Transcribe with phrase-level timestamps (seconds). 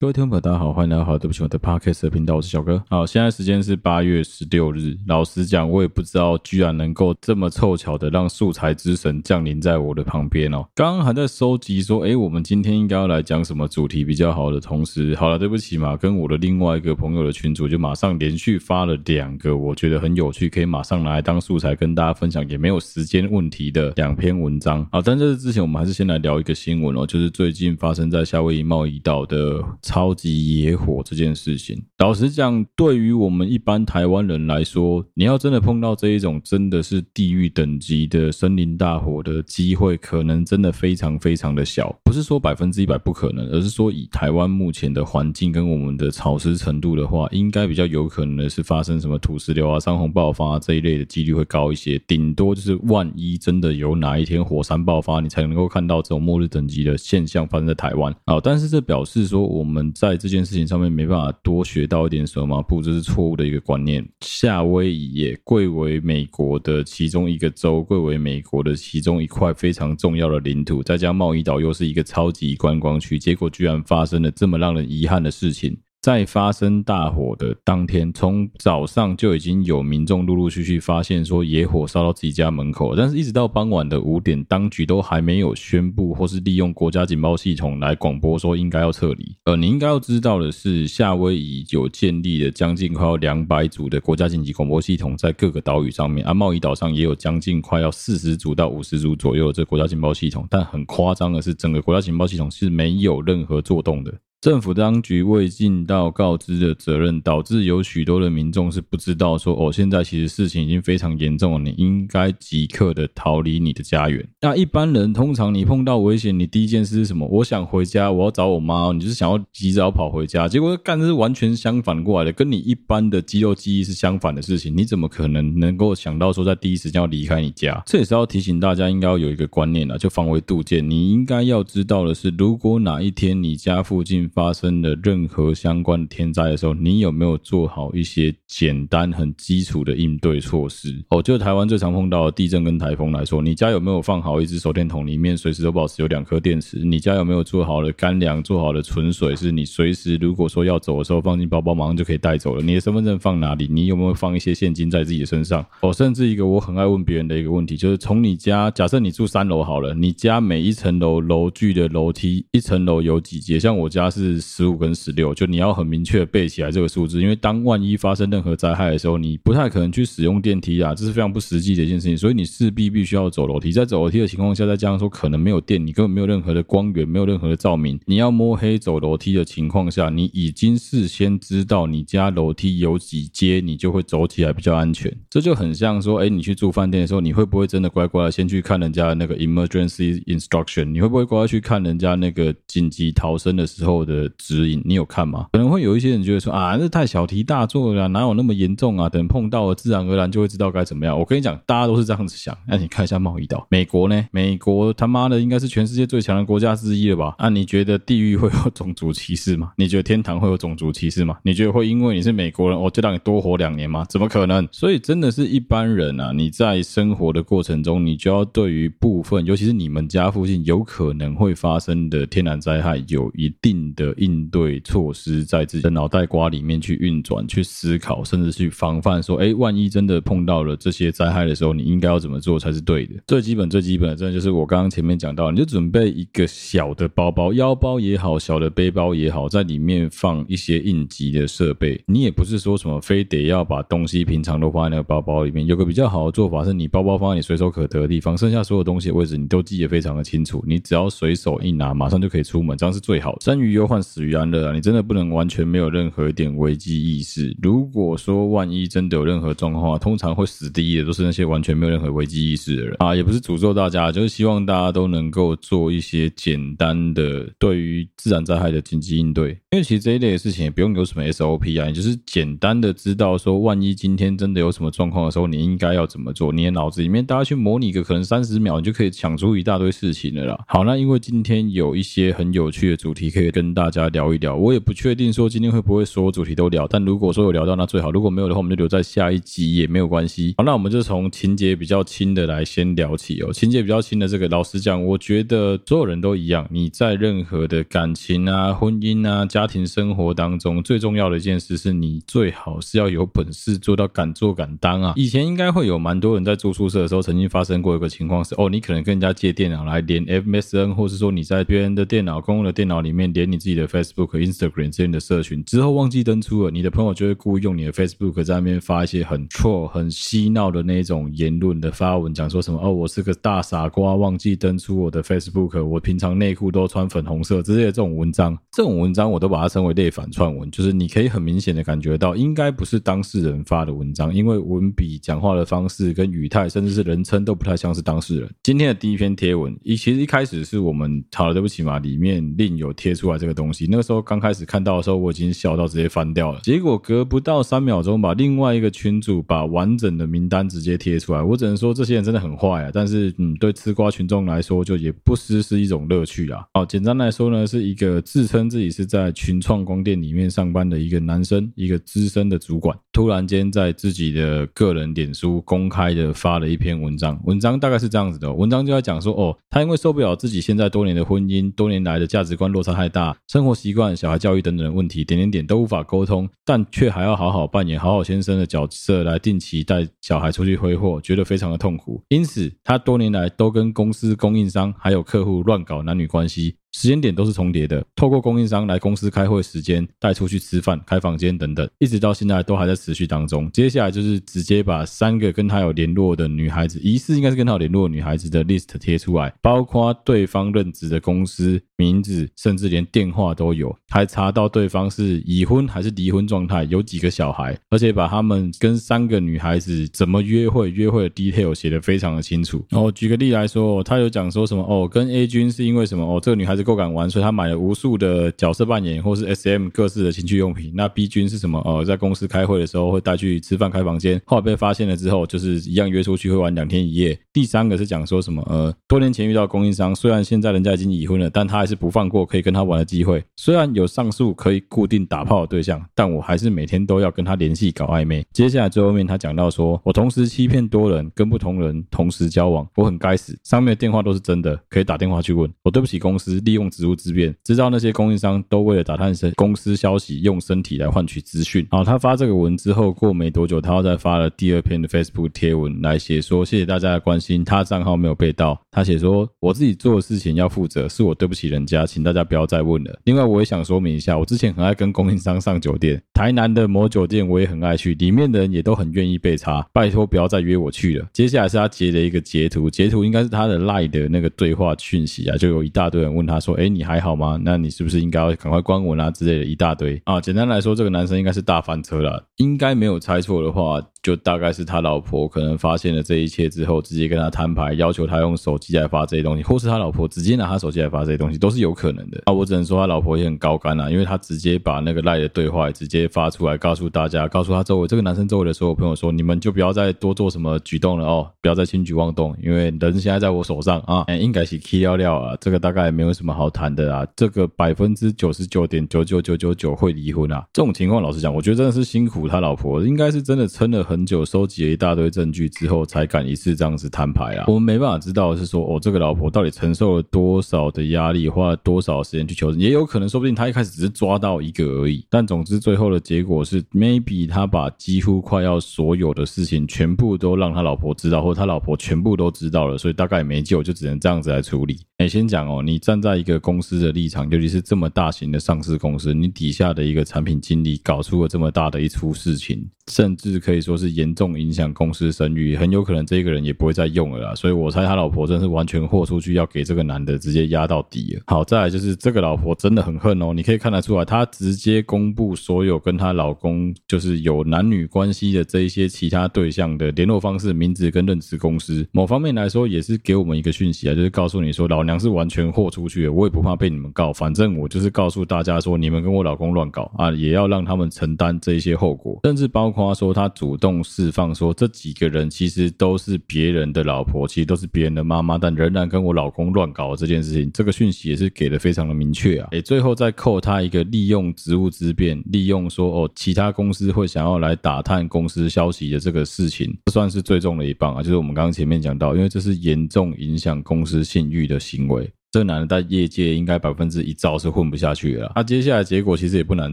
[0.00, 2.82] 各位听众朋友，大家好，欢迎来到好对不起我的 Podcast 的频道，我是小哥。
[2.88, 4.96] 好，现在时间是八月十六日。
[5.06, 10.64] 老实讲，我也不知道居然能够这么凑巧的让素材之神降临在我的旁边哦。
[10.74, 24.82] 刚刚还在收集说，诶，我们今天应该要来讲什么主题比较好的同时，好了，对不起嘛，跟我的另外一个朋友的群主就马上连续发了两个我觉得很有趣，可以马上拿来当素材跟大家分享，也没有时间问题的两篇文章。
[24.90, 29.62] 好，但在这之前我们还是先来聊一个新闻哦，就是最近发生在夏威夷贸易岛的。
[29.90, 41.92] 超级野火这件事情，老实讲，对于我们一般台湾人来说，你要真的碰到这一种真的是地狱等级的森林大火的机会，可能真的非常非常的小。
[42.04, 52.00] 不是说百分之一百不可能，而是说以台湾目前的环境跟我们的潮湿程度的话，应该比较有可能的是发生什么土石流啊、山洪爆发啊这一类的几率会高一些。
[52.06, 58.38] 顶多就是万一真的有哪一天火山爆发，你才能够看到这种末日等级的现象发生在台湾啊。
[58.40, 59.79] 但是这表示说我们。
[59.92, 62.62] 在这件事情上面没办法多学到一点什么？
[62.62, 64.04] 不，这是错误的一个观念。
[64.20, 75.76] 夏威夷也贵为美国的其中一个州，贵为美国的其中一块非常重要的领土，再加贸易岛又是一个超级观光区，结果居然发生了这么让人遗憾的事情。
[76.02, 89.36] 在发生大火的当天，从早上就已经有民众陆陆续续发现说野火烧到自己家门口，但是一直到傍晚的五点，当局都还没有宣布或是利用国家警报系统来广播说应该要撤离。
[89.44, 104.10] 呃，你应该要知道的是，夏威夷有建立了将近快要两百组的国家紧急广播系统在各个岛屿上面，而贸易岛上也有将近快要四十组到五十组左右的这国家警报系统，但很夸张的是，整个国家警报系统是没有任何作动的。
[104.40, 114.26] 政府当局未尽到告知的责任，导致有许多的民众是不知道说哦，现在其实事情已经非常严重了，你应该即刻的逃离你的家园。
[114.40, 117.28] 那一般人通常你碰到危险，你第一件事是什么？
[117.28, 120.48] 我想回家，我要找我妈，你就是想要及早跑回家。
[120.48, 124.74] 结果干的是完全相反过来的，跟你一般的肌肉记忆是相反的事情。
[124.74, 127.82] 你怎么可能能够想到说在第一时间要离开你家？
[127.84, 130.88] 这也是要提醒大家，应该要有一个观念啊，就防微杜渐。
[130.88, 141.02] 你应该要知道的是，如果哪一天你家附近发生了任何相关的天灾的时候，你有没有做好一些简单、很基础的应对措施？
[141.10, 146.78] 哦，就台湾最常碰到的地震跟台风来说，你家有没有放好一支手电筒，里面随时都保持有两颗电池？
[146.78, 152.62] 你家有没有做好了干粮、做好了存水，是你随时如果说要走的时候放进包包，马上就可以带走了？
[152.62, 153.66] 你的身份证放哪里？
[153.70, 155.64] 你有没有放一些现金在自己的身上？
[155.80, 163.58] 哦，甚至一个我很爱问别人的一个问题，就是从你家，假设你住三楼好了，你家每一层楼楼距的楼梯，一层楼有几阶？
[163.58, 164.19] 像我家是。
[164.20, 173.72] 是十五跟十六，就你要很明确背起来这个数字，因为当万一发生任何灾害的时候，你不太可能去使用电梯啊，这是非常不实际的一件事情，所以你势必必须要走楼梯。
[173.72, 185.10] 在走楼梯的情况下，再加上说可能没有电，你根本没有任何的光源，没有任何的照明，你要摸黑走楼梯的情况下，你已经事先知道你家楼梯有几阶，你就会走起来比较安全。
[185.30, 190.84] 这就很像说，哎，你去住饭店的时候，你会不会真的乖乖的先去看人家的那个 emergency instruction？
[190.84, 194.28] 你会不会乖乖去看人家那个紧急逃生的时候的？
[194.36, 195.46] 指引你有看吗？
[195.52, 199.08] 可能会有一些人觉得说啊，这太小题大做了，哪有那么严重啊？
[199.08, 201.18] 等碰到了，自然而然就会知道该怎么样。
[201.18, 202.56] 我跟你讲，大家都是这样子想。
[202.66, 204.26] 那你看一下贸易岛，美国呢？
[204.32, 207.34] 美国他妈的应该是全世界最强的国家之一了吧？
[207.38, 209.72] 啊，你觉得地狱会有种族歧视吗？
[209.76, 211.36] 你觉得天堂会有种族歧视吗？
[211.42, 214.04] 你觉得会因为你是美国人，我就让你多活两年吗？
[214.08, 214.66] 怎么可能？
[214.72, 224.14] 所以真的是一般人啊，你在生活的过程中，你就要对于部分，尤其是你们家附近有可能会发生的天然灾害，有一定的的。
[224.20, 229.22] 应对措施在自己的脑袋瓜里面去运转、去思考，甚至去防范。
[229.22, 233.14] 说，哎，万一真的碰到了这些灾害的时候，你应该要怎么做才是对的？
[233.26, 241.98] 最基本、最基本的，真的就是我刚刚前面讲到，你就准备一个小的包包，腰包也好，小的背包也好，在里面放一些应急的设备。
[242.06, 245.64] 你也不是说什么非得要把东西平常都放在那个包包里面。
[245.64, 253.38] 有个比较好的做法是，你包包放在你随手可得的地方，剩下所有东西的位置你都记得非常的清楚，你只要随手一拿，马上就可以出门，这样是最好的。
[253.40, 254.72] 生于忧患，死于安乐啊！
[254.72, 257.52] 你真的不能完全没有任何一点危机意识。
[257.60, 263.16] 如果说万一真的有任何状况，通常会死第一的都是那些完全没有任何危机意识的人啊！
[263.16, 269.58] 也不是诅咒大家，就是希望大家都能够做一些简单的对于自然灾害的紧急应对。
[269.72, 276.52] 因为其实这一类的事情也不用有什么 SOP 啊，你就是简单的知道说，万一今天真的有什么状况的时候，你应该要怎么做。
[276.52, 280.58] 你的脑子里面大家去模拟个可能三十秒，你就可以想出一大堆事情了啦。
[280.66, 284.56] 好，那因为今天有一些很有趣的主题可以跟大家聊一聊。
[284.56, 290.52] 我也不确定说今天会不会所有主题都聊，但如果说有聊到那最好，如果没有的话，我们就留在下一集也没有关系。
[290.58, 293.52] 好，那我们就从情节比较轻的来先聊起哦。
[293.52, 296.66] 情节比较轻的这个，老实讲，我觉得所有人都一样。
[296.72, 305.12] 你在任何的感情啊、婚姻啊、家家庭生活当中最重要的一件事，是你最好是要有本事做到敢做敢当啊。
[305.16, 338.50] 以前应该会有蛮多人在住宿舍的时候，曾经发生过一个情况是，哦，你可能跟人家借电脑来连 MSN，或是说你在别人的电脑公用的电脑里面连你自己的 Facebook、Instagram 之类的社群，之后忘记登出了，你的朋友就会故意用你的 Facebook 在那边发一些很 troll、很嬉闹的那种言论的发文，讲说什么哦，我是个大傻瓜，忘记登出我的 Facebook，我平常内裤都穿粉红色之类的这种文章，这种文章我都把它称为类反串文，就是你可以很明显的感觉到，应该不是当事人发的文章，因为文笔、讲话的方式跟语态，甚至是人称都不太像是当事人。
[338.62, 346.60] 今天的第一篇贴文，一其实一开始是我们好了，对不起嘛，里面另有贴出来这个东西，那个时候刚开始看到的时候，我已经笑到直接翻掉了。
[346.62, 352.90] 结果隔不到三秒钟，把另外一个群主把完整的名单直接贴出来，我只能说这些人真的很坏啊。
[352.92, 356.64] 但是，嗯，对吃瓜群众来说，就也不失是一种乐趣啊。
[356.74, 386.76] 好，简单来说呢，是一个自称自己是在群创光电里面上班的一个男生，一个资深的主管，突然间在自己的个人脸书公开的发了一篇文章，文章大概是这样子的，文章就在讲说，哦，他因为受不了自己现在多年的婚姻，多年来的价值观落差太大，生活习惯、小孩教育等等的问题，点点点都无法沟通，但却还要好好扮演好好先生的角色来定期带小孩出去挥霍，觉得非常的痛苦，因此他多年来都跟公司、供应商还有客户乱搞男女关系。
[386.92, 393.70] 时间点都是重叠的，透过供应商来公司开会时间，带出去吃饭、开房间等等，一直到现在都还在持续当中。
[393.70, 412.84] 接下来就是直接把三个跟他有联络的女孩子，疑似应该是跟他有联络女孩子的 list 贴出来，包括对方任职的公司名字，甚至连电话都有，还查到对方是已婚还是离婚状态，有几个小孩，而且把他们跟三个女孩子怎么约会、约会的 detail 写得非常的清楚。
[412.90, 416.79] 然后举个例来说，他有讲说什么哦，跟 A 君是因为什么哦，这个女孩子。
[416.82, 420.92] 够敢玩，所以他买了无数的角色扮演或是 SM 各式的情趣用品。
[420.94, 421.80] 那 B 君是什么？
[421.84, 427.38] 呃，在公司开会的时候会带去吃饭、开房间，后来被发现了之后，就是一样约出去会玩两天一夜。
[427.52, 428.62] 第三个是讲说什么？
[428.68, 433.42] 呃，多年前遇到供应商，虽然现在人家已经已婚了，但他还是不放过可以跟他玩的机会。
[433.56, 438.46] 虽然有上述可以固定打炮的对象，但我还是每天都要跟他联系搞暧昧。
[438.52, 443.58] 接下来最后面他讲到说，我同时欺骗多人，跟不同人同时交往，我很该死。
[443.64, 445.70] 上面的电话都是真的，可以打电话去问。
[445.82, 446.60] 我对不起公司。
[446.70, 451.84] 利用职务之便，知道那些供应商都为了打探身公司消息，用身体来换取资讯。
[451.90, 471.26] 好，他发这个文之后，过没多久，他又再发了第二篇的 Facebook 贴文来写说：“谢谢大家的关心，他账号没有被盗。”他写说：“我自己做的事情要负责，是我对不起人家，请大家不要再问了。”另外，我也想说明一下，我之前很爱跟供应商上酒店，台南的某酒店我也很爱去，里面的人也都很愿意被查，拜托不要再约我去了。
[471.32, 476.59] 接下来是他截的一个截图，截图应该是他的 Lie 的那个对话讯息啊，就有一大堆人问他。
[476.60, 477.58] 说，哎，你还好吗？
[477.62, 480.40] 那你是不是应该要赶快关我啊之类的一大堆啊？
[480.40, 482.46] 简单来说，这个男生应该是大翻车了。
[482.56, 492.42] 应该没有猜错的话，就大概是他老婆可能发现了这一切之后，直接跟他摊牌，要求他用手机来发这些东西，或是他老婆直接拿他手机来发这些东西，都是有可能的。
[492.44, 513.30] 啊，我只能说他老婆也很高干啊，因为他直接把那个赖的对话直接发出来，告诉大家，告诉他周围这个男生周围的所有朋友说，你们就不要再多做什么举动了哦，不要再轻举妄动，因为人现在在我手上啊，应该是 key 料料啊，这个大概没有什么好谈的啊，这个百分之九十九点九九九九九会离婚啊，这种情况老实讲，我觉得真的是辛苦他老婆，应该。
[513.30, 517.66] 是真的撑了很久，收集了一大堆证据之后，才敢一次这样子摊牌啊！
[517.68, 525.24] 我们没办法知道是说，哦，这个老婆到底承受了多少的压力，花了多少时间去求证，也有可能，说不定他一开始只是抓到一个而已。
[525.30, 534.98] 但总之，最后的结果是，maybe 他把几乎快要所有的事情全部都让他老婆知道，或者他老婆全部都知道了，所以大概也没救，就只能这样子来处理。
[535.18, 542.84] 哎，先讲哦，你站在一个公司的立场，尤其是这么大型的上市公司，你底下的一个产品经理搞出了这么大的一出事情。
[543.10, 547.54] 甚至可以说是严重影响公司声誉，很有可能这个人也不会再用了啦。
[547.54, 551.42] 所以我猜他老婆真是完全豁出去，要给这个男的直接压到底了。
[551.48, 562.06] 好，再来就是这个老婆真的很恨哦，你可以看得出来，她直接公布所有跟她老公就是有男女关系的这一些其他对象的联络方式、名字跟任职公司。
[562.12, 572.99] 某方面来说，也是给我们一个讯息啊，就是告诉你说，老娘是完全豁出去的，我也不怕被你们告，反正我就是告诉大家说，你们跟我老公乱搞啊，也要让他们承担这一些后果，甚至包括。
[573.08, 582.68] 他说他主动释放说，这几个人其实都是别人的老婆，其实都是别人的妈妈，但仍然跟我老公乱搞这件事情，这个讯息也是给的非常的明确啊。
[582.72, 591.22] 诶，最后再扣他一个利用职务之便，利用说哦，其他公司会想要来打探公司消息的这个事情，算是最重的一棒啊。
[591.22, 595.30] 就是我们刚刚前面讲到，因为这是严重影响公司信誉的行为。
[595.52, 598.52] 这男的在业界应该百分之一兆是混不下去了。
[598.54, 599.92] 那接下来结果其实也不难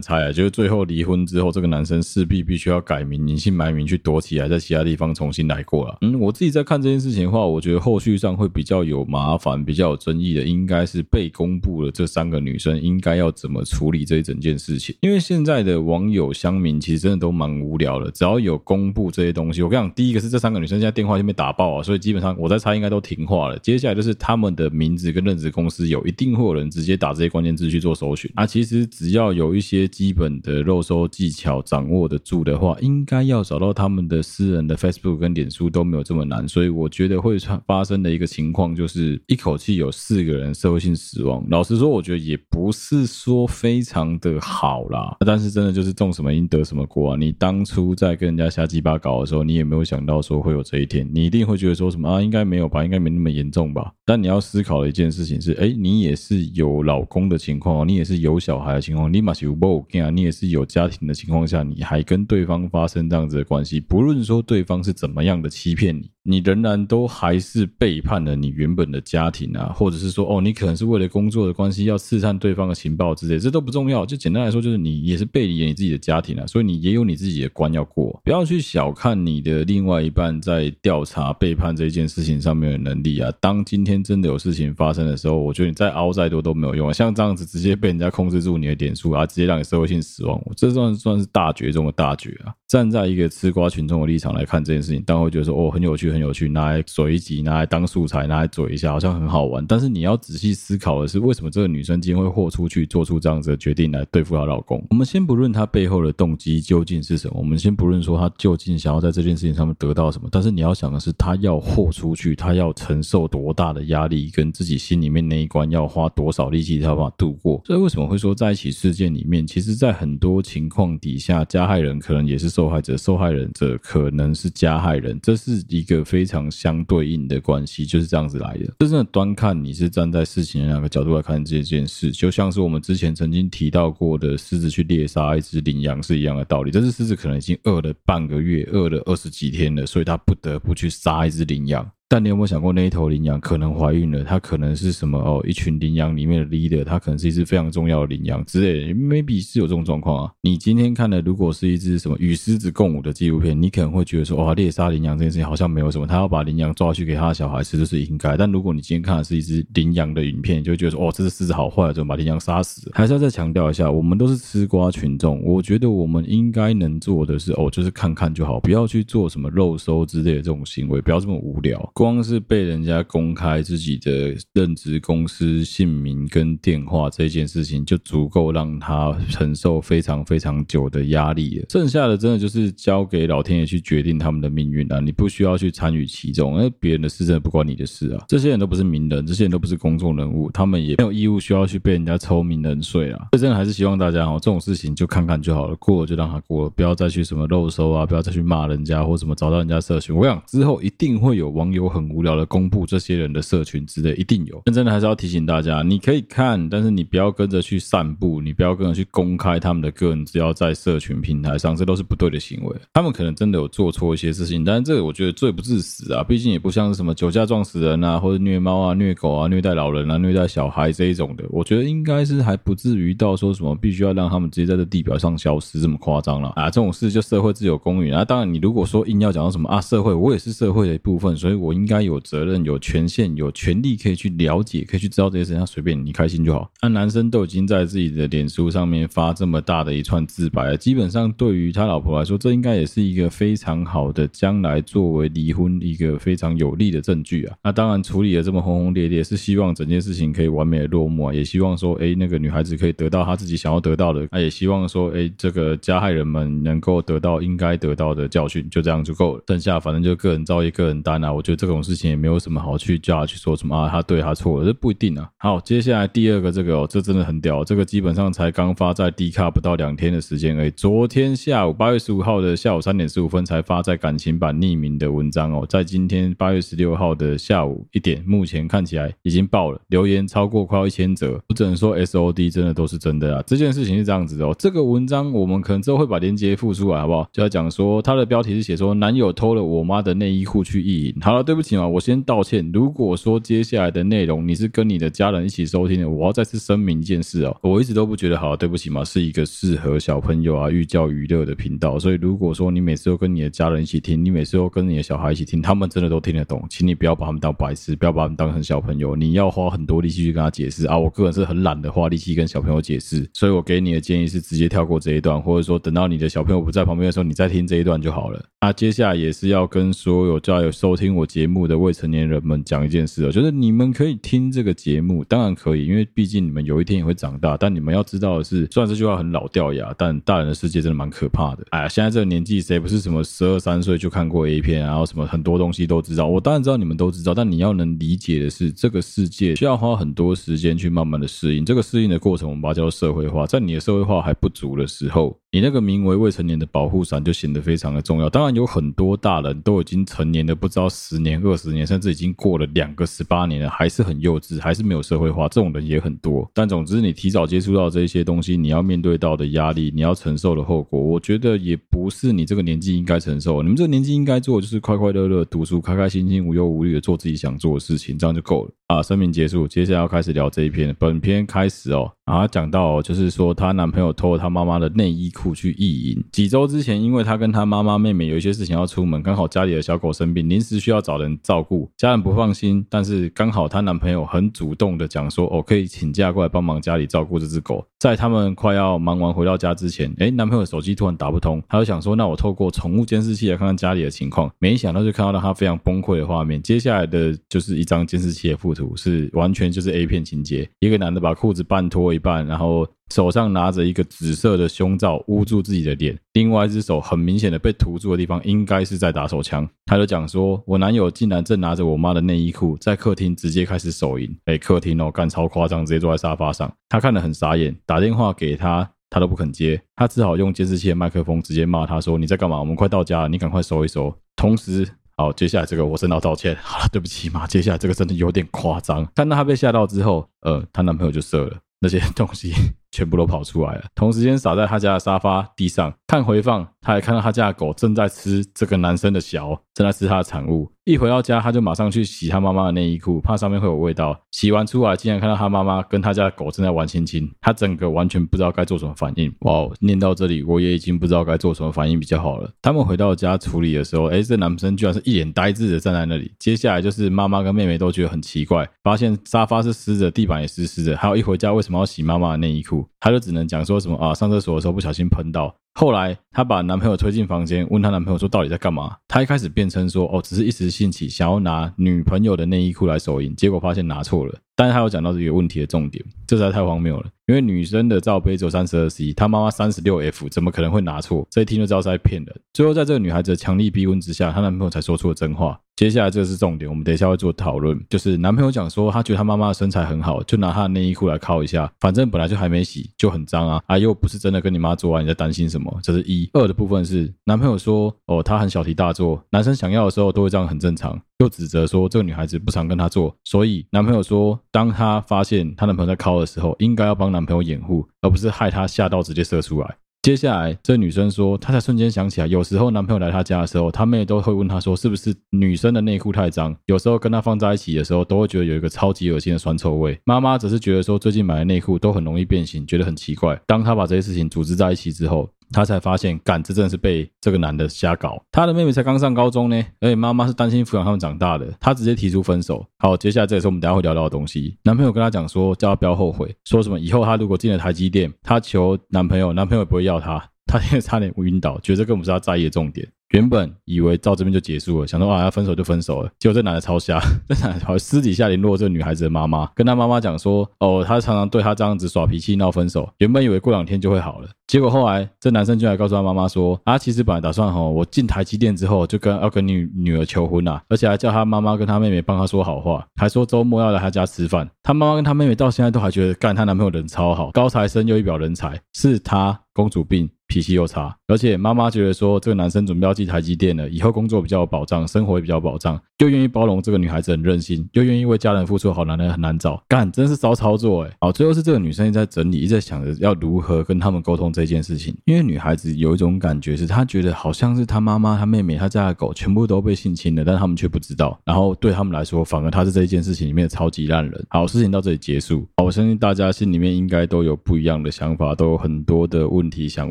[0.00, 5.98] 猜啊，就是最后离婚之后，这个男生势必必须要改名，隐姓埋名去躲起来，在其他地方重新来过了。
[6.02, 14.94] 嗯，我自己在看这件事情的话，我觉得后续上会比较有麻烦、比较有争议的，应该是被公布了这三个女生应该要怎么处理这一整件事情。
[15.00, 23.58] 因为现在的网友乡民其实真的都蛮无聊的，只要有公布这些东西，我跟你讲，第一个是这三个女生现在电话就被打爆啊，所以基本上我在猜应该都停话了。
[23.58, 28.46] 接下来就是他们的名字跟认识公司有，一定会有人直接打这些关键字去做搜寻啊。
[28.46, 36.46] 其实只要有一些基本的肉搜技巧掌握得住的话，应该要找到他们的私人的 Facebook 跟脸书都没有这么难。
[36.48, 37.36] 所以我觉得会
[37.66, 41.44] 发生的一个情况就是一口气有四个人社会性死亡。
[41.50, 45.16] 老实说，我觉得也不是说非常的好啦。
[45.26, 47.16] 但是真的就是种什么因得什么果啊。
[47.18, 51.08] 你当初在跟人家瞎鸡巴搞的时候，你也没有想到说会有这一天。
[51.12, 53.92] 你一定会觉得说什么啊，应该没有吧，应该没那么严重吧。
[54.04, 66.10] 但你要思考的一件事情是，哎，你也是有老公的情况，你也是有小孩的情况，你嘛是有某件，你也是有家庭的情况下，你还跟对方发生这样子的关系，不论说对方是怎么样的欺骗你。
[66.24, 74.04] 你仍然都还是背叛了你原本的家庭啊，或者是说，哦，你可能是为了工作的关系要刺探对方的情报之类，这都不重要。
[74.04, 78.20] 就简单来说，就是你也是背离了你自己的家庭啊，所以你也有你自己的关要过。
[78.24, 83.32] 不要去小看你的另外一半在调查背叛这件事情上面的能力啊。
[83.40, 86.92] 当今天真的有事情发生的时候，我觉得你再凹再多都没有用啊。
[86.92, 92.54] 像这样子直接被人家控制住你的点数啊，直接让你社会性死亡，这算算是大绝中的大绝啊。
[92.68, 99.66] 站在一个吃瓜群众的立场来看这件事情，当然会觉得说，哦，很有趣，很有趣，拿来嘴一集，拿来当素材，拿来嘴一下，好像很好玩。
[99.66, 104.84] 但是你要仔细思考的是，为什么这个女生今天会豁出去，做出这样子的决定来对付她老公？
[104.90, 117.60] 我们先不论她背后的动机究竟是什么，我们先不论说她究竟想要在这件事情上面得到什么，但是你要想的是，她要豁出去，她要承受多大的压力，跟自己心里面那一关要花多少力气，才把度过。
[117.64, 122.96] 所以为什么会说在一起事件里面，其实在很多情况底下，加害人可能也是受害者。
[122.96, 128.74] 受害人者可能是加害人，这是一个非常相对应的关系，就是这样子来的。
[128.80, 136.70] 真正的端看你是站在事情的哪个角度来看这件事，就像是我们之前曾经提到过的狮子去猎杀一只羚羊是一样的道理。
[136.70, 141.88] 这只狮子可能已经饿了半个月，饿了二十几天了，所以他不得不去杀一只羚羊。
[142.10, 144.24] 但你有没有想过，那一头羚羊可能怀孕了？
[144.24, 145.44] 它可能是什么哦？
[145.46, 148.94] 一群羚羊里面的 leader，它可能是一只非常重要的羚羊之类的。
[148.94, 150.32] Maybe 是有这种状况啊。
[150.40, 158.38] 你今天看的如果是一只什么与狮子共舞的纪录片，你可能会觉得说，哇，猎杀羚羊这件事情好像没有什么，他要把羚羊抓去给他的小孩吃，这是应该。
[158.38, 162.90] 但如果你今天看的是一只羚羊的影片，就会觉得说，哦，这只狮子好坏，怎么把羚羊杀死？
[162.94, 165.44] 还是要再强调一下，我们都是吃瓜群众。
[165.44, 171.78] 我觉得我们应该能做的是，哦，就是看看就好，不要去做什么肉搜之类的这种行为，不要这么无聊。
[171.98, 172.78] 光是被人。
[172.88, 181.66] 家公开自己的任职公司姓名跟电话这件事情，就足够让他承受非常非常久的压力了。
[181.68, 185.00] 剩下的真的就是交给老天爷去决定他们的命运啊！
[185.00, 188.24] 你不需要去参与其中，因为别人的事真的不关你的事啊。
[188.26, 193.28] 这些人都不是名人，这些人都不是公众人物，他们也没有义务需要去被人家抽名人税啊。
[193.32, 200.16] 所以真的还是希望大家哦，这种事情就看看就好了，过了就让他过了，不要再去什么漏收啊，不要再去骂人家或什么找到人家社群。
[200.16, 202.68] 我想之后一定会有网友很无聊的公。
[202.68, 204.60] 布这些人的社群之类，一定有。
[204.66, 212.76] 但真的还是要提醒大家，你可以看，但是你不要跟着去散布，你不要跟着去公开他们的个人资料在社群平台上，这都是不对的行为。
[212.92, 221.44] 他们可能真的有做错一些事情，但是这个我觉得罪不至死啊，毕竟也不像是什么酒驾撞死人啊，或者虐猫啊、虐狗啊、虐待老人啊、虐待小孩这一种的。
[221.48, 226.66] 我觉得应该是还不至于到说什么必须要让他们直接在这地表上消失这么夸张了啊。
[226.66, 228.24] 这种事就社会自有公允啊。
[228.24, 232.58] 当然，你如果说硬要讲到什么啊，社会我也是社会的一部分，所以我应该有责任。
[232.64, 236.70] 有权限、有权利可以去了解，可以去知道这些事情，他随便你开心就好。
[236.82, 247.56] 那男生都已经在自己的脸书上面发这么大的一串自白了，基本上对于他老婆来说，这应该也是一个非常好的将来作为离婚一个非常有利的证据啊。
[247.62, 259.44] 那当然处理的这么轰轰烈烈，是希望整件事情可以完美的落幕啊，也希望说，哎，那个女孩子可以得到她自己想要得到的，那也希望说，哎，这个加害人们能够得到应该得到的教训，就这样就够了。
[259.46, 261.32] 剩下反正就个人造业、个人担啊。
[261.32, 262.58] 我觉得这这种事情也没有什么。
[262.58, 263.88] 好去叫他去说什么啊？
[263.88, 265.30] 他对他错了，这不一定啊。
[265.38, 270.70] 好，接下来第二个这个哦，这真的很屌，这个基本上才刚发在 D 卡不到两天的时间而已。
[270.72, 281.40] 昨天下午八月十五号的下午三点十五分才发在感情版匿名的文章哦，在今天八月十六号的下午一点，目前看起来已经爆了，留言超过快要一千则。
[281.48, 283.42] 我只能说 SOD 真的都是真的啊。
[283.46, 287.28] 这件事情是这样子的哦，这个文章我们可能之后会把链接附出来，好不好？
[287.32, 291.14] 就要讲说他的标题是写说男友偷了我妈的内衣裤去意淫。
[291.20, 292.70] 好了，对不不起嘛，我先道歉。
[292.72, 301.98] 如果说接下来的内容你是跟你的家人一起收听的，我要再次声明一件事哦，我一直都不觉得好，对不起嘛，是一个适合小朋友啊寓教于乐的频道。
[301.98, 309.16] 所以如果说你每次都跟你的家人一起听，你每次都跟你的小孩一起听，他们真的都听得懂，请你不要把他们当白痴，不要把他们当成小朋友。
[309.16, 318.40] 你要花很多力气去跟他解释啊，我个人是很懒得花力气跟小朋友解释，所以我给你的建议是直接跳过这一段，或者说等到你的小朋友不在旁边的时候，你再听这一段就好了。
[318.60, 327.56] 那接下来也是要跟所有家有收听我节目的未成年人们讲一件事哦，就是你们可以听这个节目，当然可以，因为毕竟你们有一天也会长大。
[327.56, 331.64] 但你们要知道的是，虽然这句话很老掉牙，但大人的世界真的蛮可怕的。
[331.70, 336.26] 哎，现在这个年纪，谁不是什么十二三岁就看过 A 片，然后什么很多东西都知道？
[336.26, 341.64] 我当然知道你们都知道，但你要能理解的是，这个世界需要花很多时间去慢慢的适应。
[341.64, 343.46] 这个适应的过程，我们把它叫做社会化。
[343.46, 348.28] 在你的社会化还不足的时候，你那个名为未成年的保护伞就显得非常的重要。
[348.28, 355.48] 当然，有很多大人都已经成年了，不知道十年、二十年，甚至已经过了两个十八年了，还是很幼稚，还是没有社会化。
[355.48, 356.46] 这种人也很多。
[356.52, 363.62] 但总之，你提早接触到这些东西，你要面对到的压力，你要承受的后果，我觉得也不是你这个年纪应该承受。
[363.62, 368.72] 你们这个年纪应该做的就是快快乐乐读书，开开心心、无忧无虑的做自己想做的事情，这样就够了。
[368.88, 370.94] 啊，声明结束，接下来要开始聊这一篇。
[370.98, 372.12] 本篇开始哦。
[372.28, 376.22] 然后讲到，就是说她男朋友偷了她妈妈的内衣裤去意淫。
[376.30, 382.84] 几周之前，因为她跟她妈妈、妹妹有一些事情要出门，刚好家里的小狗生病，临时需要找人照顾，家人不放心。
[382.90, 387.82] 但是刚好她男朋友很主动的讲说，哦，可以请假过来帮忙家里照顾这只狗。
[387.98, 394.50] 在他们快要忙完回到家之前，诶，男朋友手机突然打不通，他就想说，那我透过宠物监视器来看看家里的情况。
[394.58, 396.62] 没想到就看到了他非常崩溃的画面。
[396.62, 402.86] 接下来的就是一张监视器的附图，是完全就是 A 片情节，一个男的把裤子半脱一半，然后。
[403.10, 409.68] 手上拿着一个紫色的胸罩捂住自己的脸，另外一只手很明显的被涂住的地方，应该是在打手枪。
[409.86, 416.70] 他就讲说：“我男友竟然正拿着我妈的内衣裤在客厅直接开始手淫。”哎，客厅哦，干超夸张，直接坐在沙发上。
[416.88, 419.80] 他看得很傻眼，打电话给他，他都不肯接。
[419.96, 422.58] 他只好用监视器的麦克风直接骂他说：“你在干嘛？
[422.58, 427.46] 我们快到家了，你赶快收一收。”同时，好，接下来这个我真的要道歉， 好了，对不起嘛。
[427.46, 429.06] 接下来这个真的有点夸张。
[429.14, 432.52] 看到他被吓到之后，呃，她男朋友就射了那些东西。
[432.90, 435.92] 全部都跑出来了，同时间洒在他家的沙发地上。
[436.06, 440.72] 看回放，他还看到他家的狗正在吃这个男生的小，正在吃他的产物。
[440.88, 444.18] 一回到家，他就马上去洗他妈妈的内衣裤，怕上面会有味道。
[444.30, 449.30] 洗完出来，竟然看到他妈妈跟他家的狗正在玩亲亲，他整个完全不知道该做什么反应。
[449.40, 452.50] 哇，哦念到这里，我也已经不知道该做什么反应比较好了。
[452.62, 456.32] 他们回到家处理的时候，哎，这男生居然是一脸呆滞的站在那里。
[456.38, 462.88] 接下来就是妈妈跟妹妹都觉得很奇怪，发现沙发是湿的，地板也湿湿的，还有一回家为什么要洗妈妈的内衣裤？
[462.98, 465.54] 他就只能讲说什么啊，上厕所的时候不小心喷到。
[465.78, 468.96] 后来她把男朋友推进房间，问她男朋友说到底在干嘛？
[469.06, 474.34] 她一开始辩称说哦，只是一时兴起，想要拿女朋友的内衣裤来手淫，结果发现拿错了。
[474.56, 477.06] 但是她有讲到这个问题的重点，这实在太荒谬了。
[477.26, 481.24] 因为女生的罩杯只有三十二 C，她妈妈三十六 F，怎么可能会拿错？
[481.30, 482.40] 这一听就知道是在骗人。
[482.52, 485.60] 最后在这个女孩子的强力逼问之下，她男朋友才说出了真话。
[485.78, 487.80] 接下来这个是重点，我们等一下会做讨论。
[487.88, 495.72] 就是男朋友讲说，他觉得他妈妈的身材很好，就拿她的内衣裤来靠一下，反正本来就还没洗，就很脏啊， 啊又不是真的跟你妈做爱，你在担心什么？
[495.80, 496.28] 这是一。
[496.32, 501.00] 二的部分是男朋友说，哦，他很小题大做，男生想要的时候都会这样，很正常。
[501.18, 509.76] 又指责说这个女孩子不常跟他做，所以男朋友说，当他发现他男朋友在靠的时候，应该要帮男朋友掩护，而不是害他吓到直接射出来。
[510.08, 516.56] 接下来，这女生说，她才瞬间想起来，有时候男朋友来她家的时候，她妹都会问她说，是不是女生的内裤太脏？
[516.64, 520.00] 有时候跟她放在一起的时候，都会觉得有一个超级恶心的酸臭味。
[520.06, 523.38] 妈妈只是觉得说，最近买的内裤都很容易变形，觉得很奇怪。
[523.46, 528.22] 当她把这些事情组织在一起之后，她才发现，干，这真的是被这个男的瞎搞。
[528.30, 532.66] 她的妹妹才刚上高中呢，而且妈妈是担心抚养他们长大的，她直接提出分手。
[532.78, 534.56] 好，接下来这也是我们等下会聊到的东西。
[534.62, 540.22] 男朋友跟她讲说，叫她不要后悔，说什么以后她如果进了台积电，她求男朋友，男朋友也不会要她。
[540.46, 542.88] 她现在差点晕倒，觉得这根本不是她在意的重点。
[543.10, 552.88] 原本以为到这边就结束了，想说啊要分手就分手了，结果这男的超瞎， 这男的好私底下联络这个女孩子的妈妈，跟她妈妈讲说，哦，他常常对她这样子耍脾气闹分手。
[552.98, 564.48] 原本以为过两天就会好了，结果后来这男生就来告诉他妈妈说，啊，其实本来打算吼，我进台积电之后就跟要跟你女儿求婚啦，而且还叫他妈妈跟他妹妹帮他说好话，还说周末要来他家吃饭。
[564.62, 570.94] 他妈妈跟他妹妹到现在都还觉得干她男朋友人超好，高材生又一表人才，是他公主病，脾气又差。
[571.08, 580.90] 而且妈妈觉得说这个男生准备要进台积电了，以后工作比较有保障，生活也比较保障，又愿意包容这个女孩子很任性，又愿意为家人付出，好男人很难找，干真是骚操作哎。
[581.00, 594.26] 好，最后是这个女生一直在整理，一直在想着要如何跟他们沟通这件事情，因为女孩子有一种感觉是她觉得好像是她妈妈、她妹妹、她家的狗全部都被性侵了，但他们却不知道，然后对他们来说，反而她是这一件事情里面的超级烂人。
[594.28, 595.48] 好，事情到这里结束。
[595.56, 599.90] 好，我相信大家心里面应该都有不一样的想法，都有很多的问题想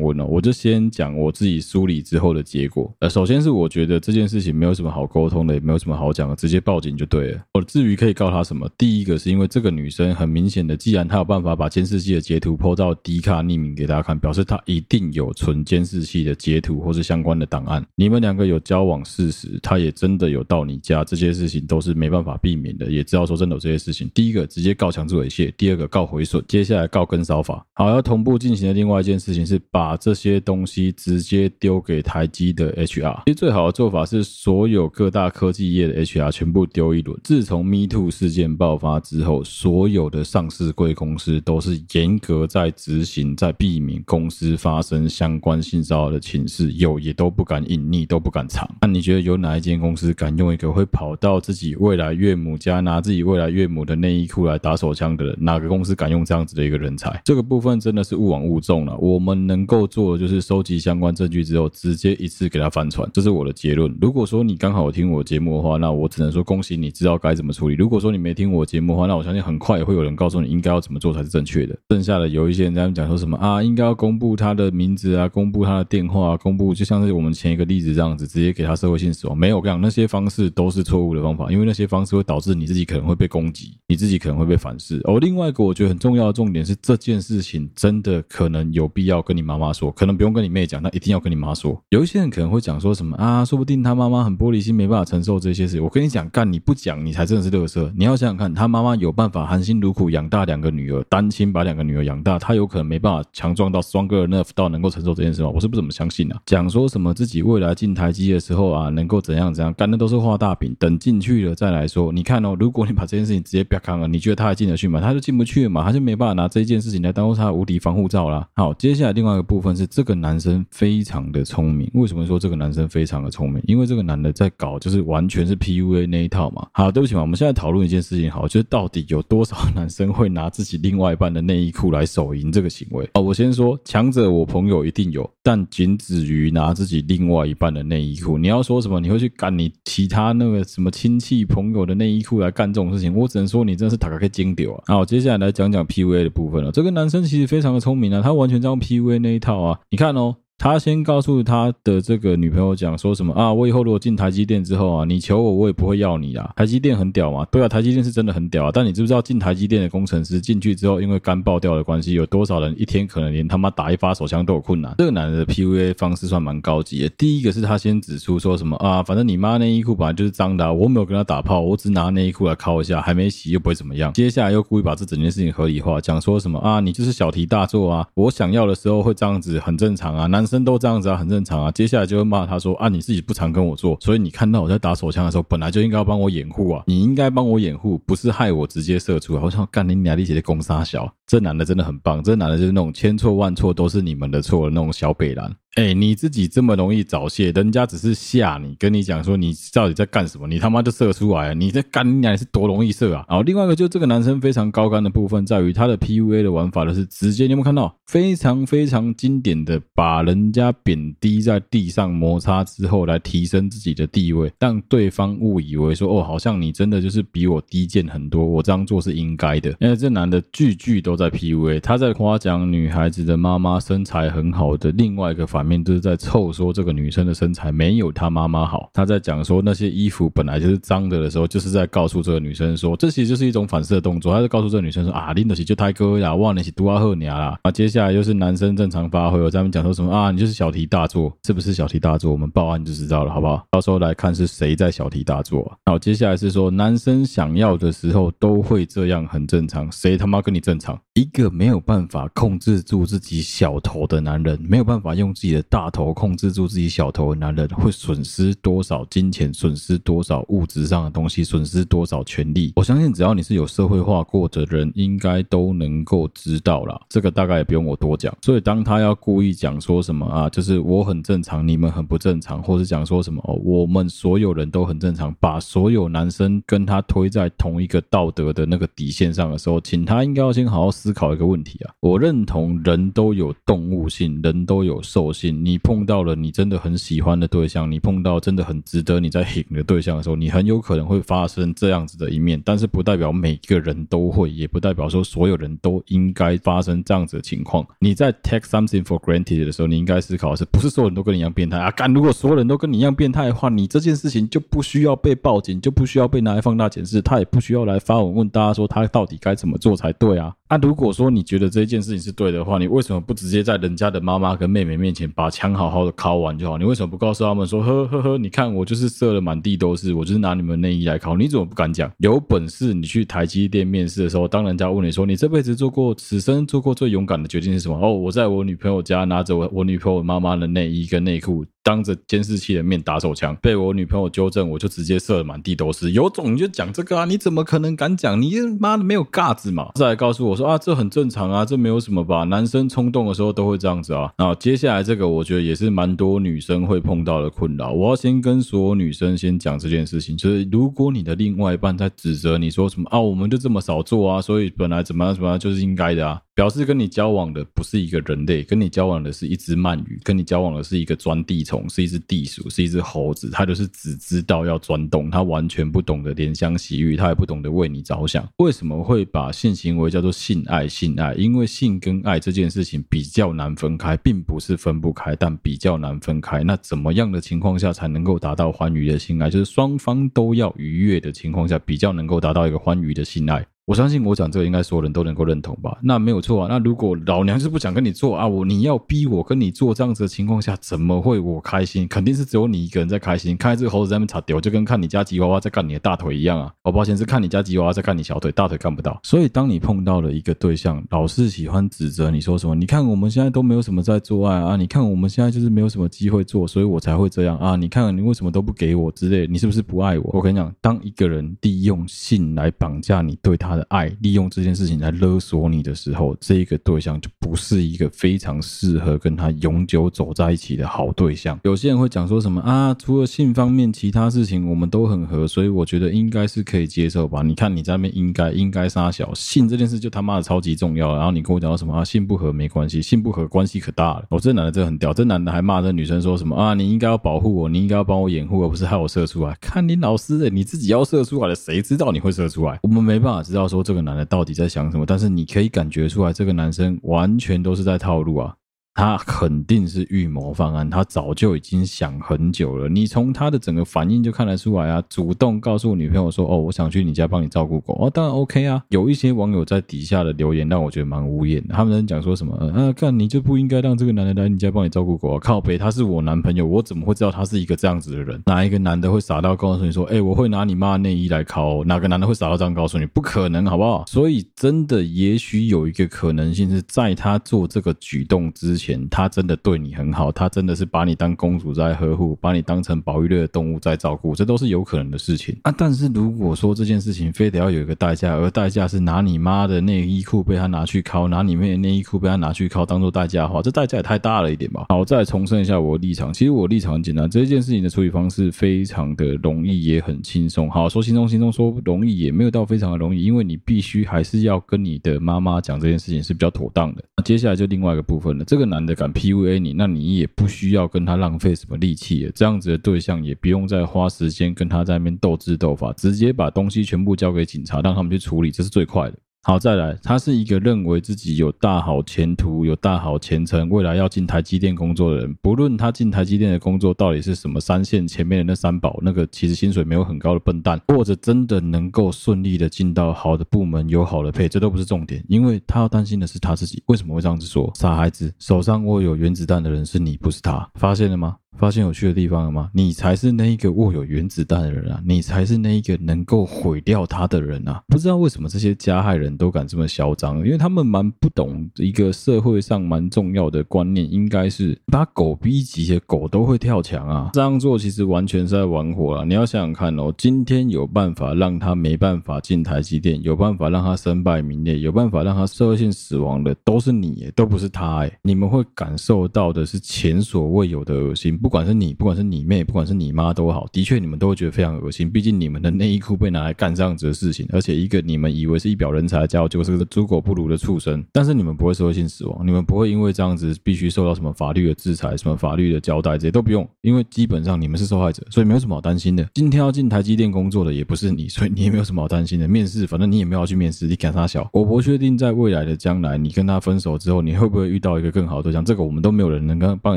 [0.00, 0.24] 问哦。
[0.24, 2.92] 我就先讲我自己梳理之后的结果。
[3.00, 7.40] 呃，首先是我觉得这件事情没有什么好沟通的，也没有什么好讲的，直接报警就对了。
[7.54, 17.84] 我至于可以告他什么，第一个是因为这个女生很明显的，既然她有办法把监视器的截图 po 到 D 卡匿名给大家看，表示她一定有存监视器的截图或是相关的档案。
[17.94, 22.90] 你们两个有交往事实，她也真的有到你家，这些事情都是没办法避免的。
[22.90, 27.64] 也知道说真的有这些事情，第一个直接告强制猥亵，第二个告毁损，接下来告跟骚法。
[27.74, 33.22] 好，要同步进行的另外一件事情是把这些东西直接丢给台积的 HR。
[33.26, 37.18] 其实最好的做法是所有各大科技业的 HR 全部丢一轮。
[37.22, 48.68] 自从 Me Too 事件爆发之后，所有的上市贵公司都是严格在执行，在避免公司发生相关性骚扰的情事，有也都不敢隐匿，都不敢藏。
[48.80, 55.36] 那你觉得有哪一间公司敢用一个会跑到自己未来岳母家拿自己未来岳母的内衣裤来打手枪的人？
[55.40, 57.20] 哪个公司敢用这样子的一个人才？
[57.24, 58.96] 这个部分真的是勿往勿重了。
[58.98, 63.94] 我们能够做的就是收集相关证据之后，直接一次给他翻船，这是我的结论。
[64.00, 67.74] 如果说你刚好听我节目的话，那我只能说恭喜你知道该怎么处理。
[67.74, 71.78] 如果说你没听我节目的话，那我相信很快也会有人告诉你应该要怎么做才是正确的。
[71.90, 79.36] 剩下的有一些人在讲说什么啊，应该要公布他的名字啊，公布他的电话啊，公布就像是我们前一个例子这样子，直接给他社会性死亡。
[79.36, 85.02] 没有，我跟你讲，那些方式都是错误的方法，因为那些方式会导致你自己可能会被攻击，你自己可能会被反噬。
[85.04, 91.80] 哦，另外一个我觉得很重要的重点是这件事情真的可能有必要跟你妈妈说，可能不用跟你妹讲，那一定要跟你妈说。
[91.90, 95.80] 有一些人可能会讲说什么啊，说不定他妈妈很玻璃心，没办法承受这些事。
[95.80, 97.92] 我跟你讲，干你不讲，你才真的是垃圾。
[97.96, 105.50] 你要想想看，他妈妈有办法含辛茹苦养大两个女儿，单亲把两个女儿养大，他有可能没办法强壮到 strong enough 到能够承受这件事吗？
[105.54, 106.38] 我是不怎么相信啊。
[106.46, 112.12] 讲说什么自己未来进台积的时候啊，能够怎样怎样，干的都是画大饼，等进去了再来说。
[112.12, 115.00] 你看哦，如果你把这件事情直接别看了，你觉得他还进得去吗？
[115.00, 118.46] 他就进不去嘛，他就没办法拿这件事情来当做他的无敌防护罩啦。
[118.54, 121.90] 好，接下来另外一个部分是这个男生非常的聪明。
[121.94, 123.62] 为什么说这个男生非常的聪明？
[123.66, 126.66] 因为这个男的在搞就是完全是 PUA 那一套嘛。
[126.72, 133.08] 好，对不起嘛，我们现在讨论一件事情，好，就是到底有多少男生会拿自己另外一半的内衣裤来手淫这个行为？
[133.12, 138.36] 啊，我先说，强者我朋友一定有，但仅止于拿自己另外一半的内衣裤。
[138.38, 139.00] 你要说什么？
[139.00, 143.14] 你会去干你其他那个什么亲戚朋友的内衣裤来干这种事情？
[143.14, 144.82] 我只能说你真的是塔卡克金屌啊！
[144.86, 146.70] 好，接下来来讲讲 PUA 的部分了。
[146.72, 149.78] 这个男生其实非常的聪明啊，他完全在用 PUA 那一套啊。
[149.90, 150.36] 你看哦。
[150.58, 153.52] 他先告诉他的这个女朋友讲说什么啊？
[153.52, 156.50] 我以后如果进台积电之后啊，你求我，我也不会要你啊。
[156.56, 157.46] 台积电很屌嘛？
[157.48, 158.70] 对啊，台积电是真的很屌啊。
[158.74, 164.92] 但你知不知道进台积电的工程师进去之后，因为肝爆掉的关系，有多少人一天可能连他妈打一发手枪都有困难？
[164.98, 167.08] 这个男人的 PUA 方式算蛮高级的。
[167.10, 174.12] 第一个是他先指出说什么啊，反正你妈内衣裤本来就是脏的，我没有跟他打炮，我只拿内衣裤来抠一下，还没洗又不会怎么样。
[174.12, 181.28] 接下来又故意把这整件事情合理化，讲说什么啊，你就是小题大做啊，我想要的时候会这样子，很正常啊，男生都这样子啊，很。
[181.28, 189.42] 正常啊，接下来就会骂他说啊，你自己不常跟我做，所以你看到我在打手枪的时候，本来就应该要帮我掩护啊，你应该帮我掩护，不是害我直接射出来。
[189.42, 195.54] 我想干你娘力气的攻杀小，这男的真的很棒，这男的就是那种千错万错都是你们的错的那种小北兰。
[195.74, 203.24] 哎、你自己这么容易早泄，人家只是吓你，跟你讲说你到底在干什么，你他妈就射出来了，你在干你娘是多容易射啊！
[203.28, 219.70] 然后另外一个就这个男生非常高干的部分在于他的 PUA 的玩法呢是直接，你有没有看到非常非常经典的把人家贬低在地上摩擦之后来提升自己的地位，让对方误以为说哦，好像你真的就是比我低贱很多，我这样做是应该的。
[219.78, 225.67] 因为这男的句句都在 PUA，他在夸奖女孩子的妈妈身材很好的另外一个反。
[225.68, 237.58] 面就是在臭说这个女生的身材没有她妈妈好，他在讲说那些衣服本来就是脏的的时候，就是在告诉这个女生说，这其实就是一种反射动作，他在告诉这个女生说啊，拎得起就太哥呀，哇，你是多阿赫尼亚啦。
[237.62, 242.32] 啊，接下来就是男生正常发挥，我在那边讲说什么啊，你就是小题大做，是不是小题大做？
[242.32, 243.62] 我们报案就知道了，好不好？
[243.70, 245.70] 到时候来看是谁在小题大做。
[245.86, 250.98] 好，接下来是说男生想要的时候都会这样，很正常，谁他妈跟你正常？
[251.18, 262.72] 一个没有办法控制住自己小头的男人，没有办法用自己的大头控制住自己小头的男人，会损失多少金钱，损失多少物质上的东西，损失多少权利？
[262.76, 266.96] 我相信，只要你是有社会化过的人，应该都能够知道啦。
[267.08, 268.32] 这个大概也不用我多讲。
[268.40, 281.90] 所以，当他要故意讲说什么啊，就是我很正常，你们很不正常，或是讲说什么哦，我们所有人都很正常，把所有男生跟他推在同一个道德的那个底线上的时候，请他应该要先好好思思考一个问题啊。
[282.00, 285.64] 我认同人都有动物性，人都有兽性。
[285.64, 297.86] 你碰到了你真的很喜欢的对象，你碰到真的很值得你在挺的对象的时候，你很有可能会发生这样子的一面，但是不代表每个人都会，也不代表说所有人都应该发生这样子的情况。
[298.00, 301.90] 你在 take something for granted 的时候，你应该思考的是，不是所有人都跟你一样变态啊？
[301.92, 310.52] 干，如果所有人都跟你一样变态的话，你这件事情就不需要被报警，就不需要被拿来放大检视，他也不需要来发文问大家说他到底该怎么做才对啊？
[310.68, 316.76] 啊，如如果说你觉得这件事情是对的话，你为什么不直接在人家的妈妈跟妹妹面前把枪好好的敲完就好？
[316.76, 322.10] 你为什么不告诉他们说，呵呵呵，你看我就是射了满地都是，我就是拿你们内衣来敲，你怎么不敢讲？
[322.18, 327.96] 有本事你去台积电面试的时候，当人家问你说，你这辈子做过此生做过最勇敢的决定是什么？
[327.96, 331.64] 哦，我在我女朋友家拿着我我女朋友妈妈的内衣跟内裤。
[331.82, 336.10] 当着监视器的面打手枪，被我女朋友纠正，我就直接射了满地都是。
[336.12, 337.24] 有种你就讲这个啊！
[337.24, 338.40] 你怎么可能敢讲？
[338.40, 339.92] 你妈的没有架子嘛！
[339.94, 342.44] 再来告诉我说啊，这很正常啊，这没有什么吧？
[342.44, 344.30] 男生冲动的时候都会这样子啊。
[344.36, 347.92] 那接下来这个，我觉得也是蛮多女生会碰到的困扰。
[347.92, 356.40] 我要先跟所有女生先讲这件事情，就是如果你的另外一半在指责你说什么啊，我们就这么少做啊，所以本来怎么样怎么样就是应该的啊。
[356.58, 363.48] 表示跟你交往的不是一个人类，跟你交往的是一只鳗鱼，跟你交往的是一个钻地虫，是一只地鼠，是一只猴子。
[363.52, 368.44] 他就是只知道要钻洞，他完全不懂得怜香惜玉，他也不懂得为你着想。
[368.56, 370.88] 为什么会把性行为叫做性爱？
[370.88, 376.64] 性爱，因为性跟爱这件事情比较难分开，并不是分不开，但比较难分开。
[376.64, 379.48] 那怎么样的情况下才能够达到欢愉的性爱？
[379.48, 383.64] 就是双方都要愉悦的情况下，比较能够达到一个欢愉的性爱。
[383.88, 385.98] 我相信我讲这个应该所有人都能够认同吧？
[386.02, 386.68] 那没有错啊。
[386.68, 392.06] 那如果老娘是不想跟你做啊，我你要逼我跟你做这样子的情况下，怎么会我开心？
[392.06, 393.56] 肯定是只有你一个人在开心。
[393.56, 396.70] 看这个猴子在那边擦屌，就跟看你家吉娃娃在干你的大腿一样啊。
[396.82, 399.18] 我抱歉，是看你家吉娃娃在干你小腿，大腿看不到。
[399.22, 402.74] 所以当你碰到了一个对象，老是喜欢指责你说什么？
[402.74, 407.74] 你看我们现在都没有什么在做爱啊，你看我们现在就是没有什么机会做，所以我才会这样啊。
[407.74, 409.46] 你看你为什么都不给我之类？
[409.46, 410.28] 你是不是不爱我？
[410.34, 414.48] 我跟你讲，当一个人利用性来绑架你对他的爱，利用。
[414.50, 421.60] 这件事情来勒索你的时候，这一个对象就不是一个非常适合跟他永久走在一起的好对象。
[421.64, 427.42] 有些人会讲说什么啊，除了性方面，其他事情我们都很合，所以我觉得应该是可以接受吧。
[427.42, 431.14] 你看你在那边应该应该杀小性这件事就他妈的超级重要。
[431.14, 434.24] 然后你跟我讲到什么啊，性不合没关系，性不合关系可大了。
[434.30, 439.56] 我、哦、这男的真的很屌，这男的还骂这女生说什么啊，你应该要保护我，你应该要帮我掩护，而不是害我射出来。
[439.60, 442.78] 看你老师的，你自己要射出来的，谁知道你会射出来？
[442.82, 444.48] 我们没办法知道说这个男的到底。
[444.58, 445.06] 在想什么？
[445.06, 448.56] 但是你可以感觉出来，这个男生完全都是在套路啊。
[448.98, 452.88] 他肯定是预谋犯案，他早就已经想很久了。
[452.88, 458.82] 你从他的整个反应就看得出来啊，主动告诉女朋友说：“哦，我想去你家帮你照顾狗。”哦，当然 OK 啊。
[458.88, 465.38] 有一些网友在底下的留言让我觉得蛮无言的，他们讲说什么：“啊，看你就不应该让这个男的来你家帮你照顾狗啊！
[465.38, 468.42] 靠北，他是我男朋友，我怎么会知道他是一个这样子的人？
[468.46, 471.84] 哪一个男的会傻到告诉你说：‘哎，我会拿你妈内衣来拷’？
[471.86, 473.06] 哪个男的会傻到这样告诉你？
[473.06, 474.02] 不可能，好不好？
[474.08, 479.58] 所以真的，也许有一个可能性是在他做这个举动之前，他真的。
[479.60, 485.74] 对你很好，他真的是把你当公主在呵护，把你当成保育类的动物在照顾，这都是有可能的事情啊。
[485.76, 494.86] 但是如果说这件事情非得要有一个代价，而代价是拿你妈的内衣裤被他拿去拷，拿你妹的内衣裤被他拿去拷当做代价的话，这代价也太大了一点吧？
[494.88, 496.32] 好，再重申一下我的立场。
[496.32, 500.70] 其实我立场很简单，这件事情的处理方式非常的容易，也很轻松。
[500.70, 507.02] 好，说轻松轻松，说容易也没有到非常的容易，因为你必须还是要跟你的妈妈讲这件事情是比较妥当的。
[507.16, 509.58] 那接下来就另外一个部分了，这个男的敢 PUA。
[509.58, 519.18] 你，那你也不需要跟他浪费什么力气，这样子的对象也不用再花时间跟他在那边斗智斗法，直接把东西全部交给警察，让他们去处理，这是最快的。
[519.48, 525.34] 好，再来，他是一个认为自己有大好前途、有大好前程、未来要进台积电工作的人。
[525.40, 536.82] 不论他进台积电的工作到底是什么三线前面的那三宝，那个其实薪水没有很高的笨蛋，或者真的能够顺利的进到好的部门、有好的配，这都不是重点，因为他要担心的是他自己。
[536.88, 537.72] 为什么会这样子说？
[537.74, 540.70] 傻孩子，手上握有原子弹的人是你，不是他。
[540.74, 541.36] 发现了吗？
[541.56, 542.70] 发现有趣的地方了吗？
[542.72, 545.02] 你才是那一个握有原子弹的人啊！
[545.04, 547.82] 你才是那一个能够毁掉他的人啊！
[547.88, 557.30] 不知道为什么这些加害人都敢这么嚣张，因为他们蛮不懂一个社会上蛮重要的观念，应该是把狗逼急，狗都会跳墙啊！
[557.32, 559.24] 这样做其实完全是在玩火啊。
[559.24, 568.18] 你要想想看哦，今天有办法让他没办法进台积电，有办法让他身败名裂，有办法让他社会性死亡的，都是你，都不是他哎！
[568.22, 571.37] 你们会感受到的是前所未有的恶心。
[571.42, 575.10] 不管是你，不管是你妹，不管是你妈都好，的确你们都会觉得非常恶心。
[575.10, 581.04] 毕竟你们的内衣裤被拿来干这样子的事情，而且一个你们以为是一表人才的家伙，就是个猪狗不如的畜生。
[581.12, 589.26] 但是你们不会社会性死亡，你们不会因为这样子必须受到什么法律的制裁、什么法律的交代，这些都不用，因为基本上你们是受害者，所以没有什么好担心的。
[589.34, 592.48] 今天要进台积电工作的也不是你，所以你也没有什么好担心的。
[592.48, 594.48] 面试，反正你也没有要去面试，你敢他小？
[594.52, 598.64] 我不确定在未来的将来，你跟他分手之后，你会不会遇到一个更好的对象？
[598.64, 599.96] 这个我们都没有人能跟帮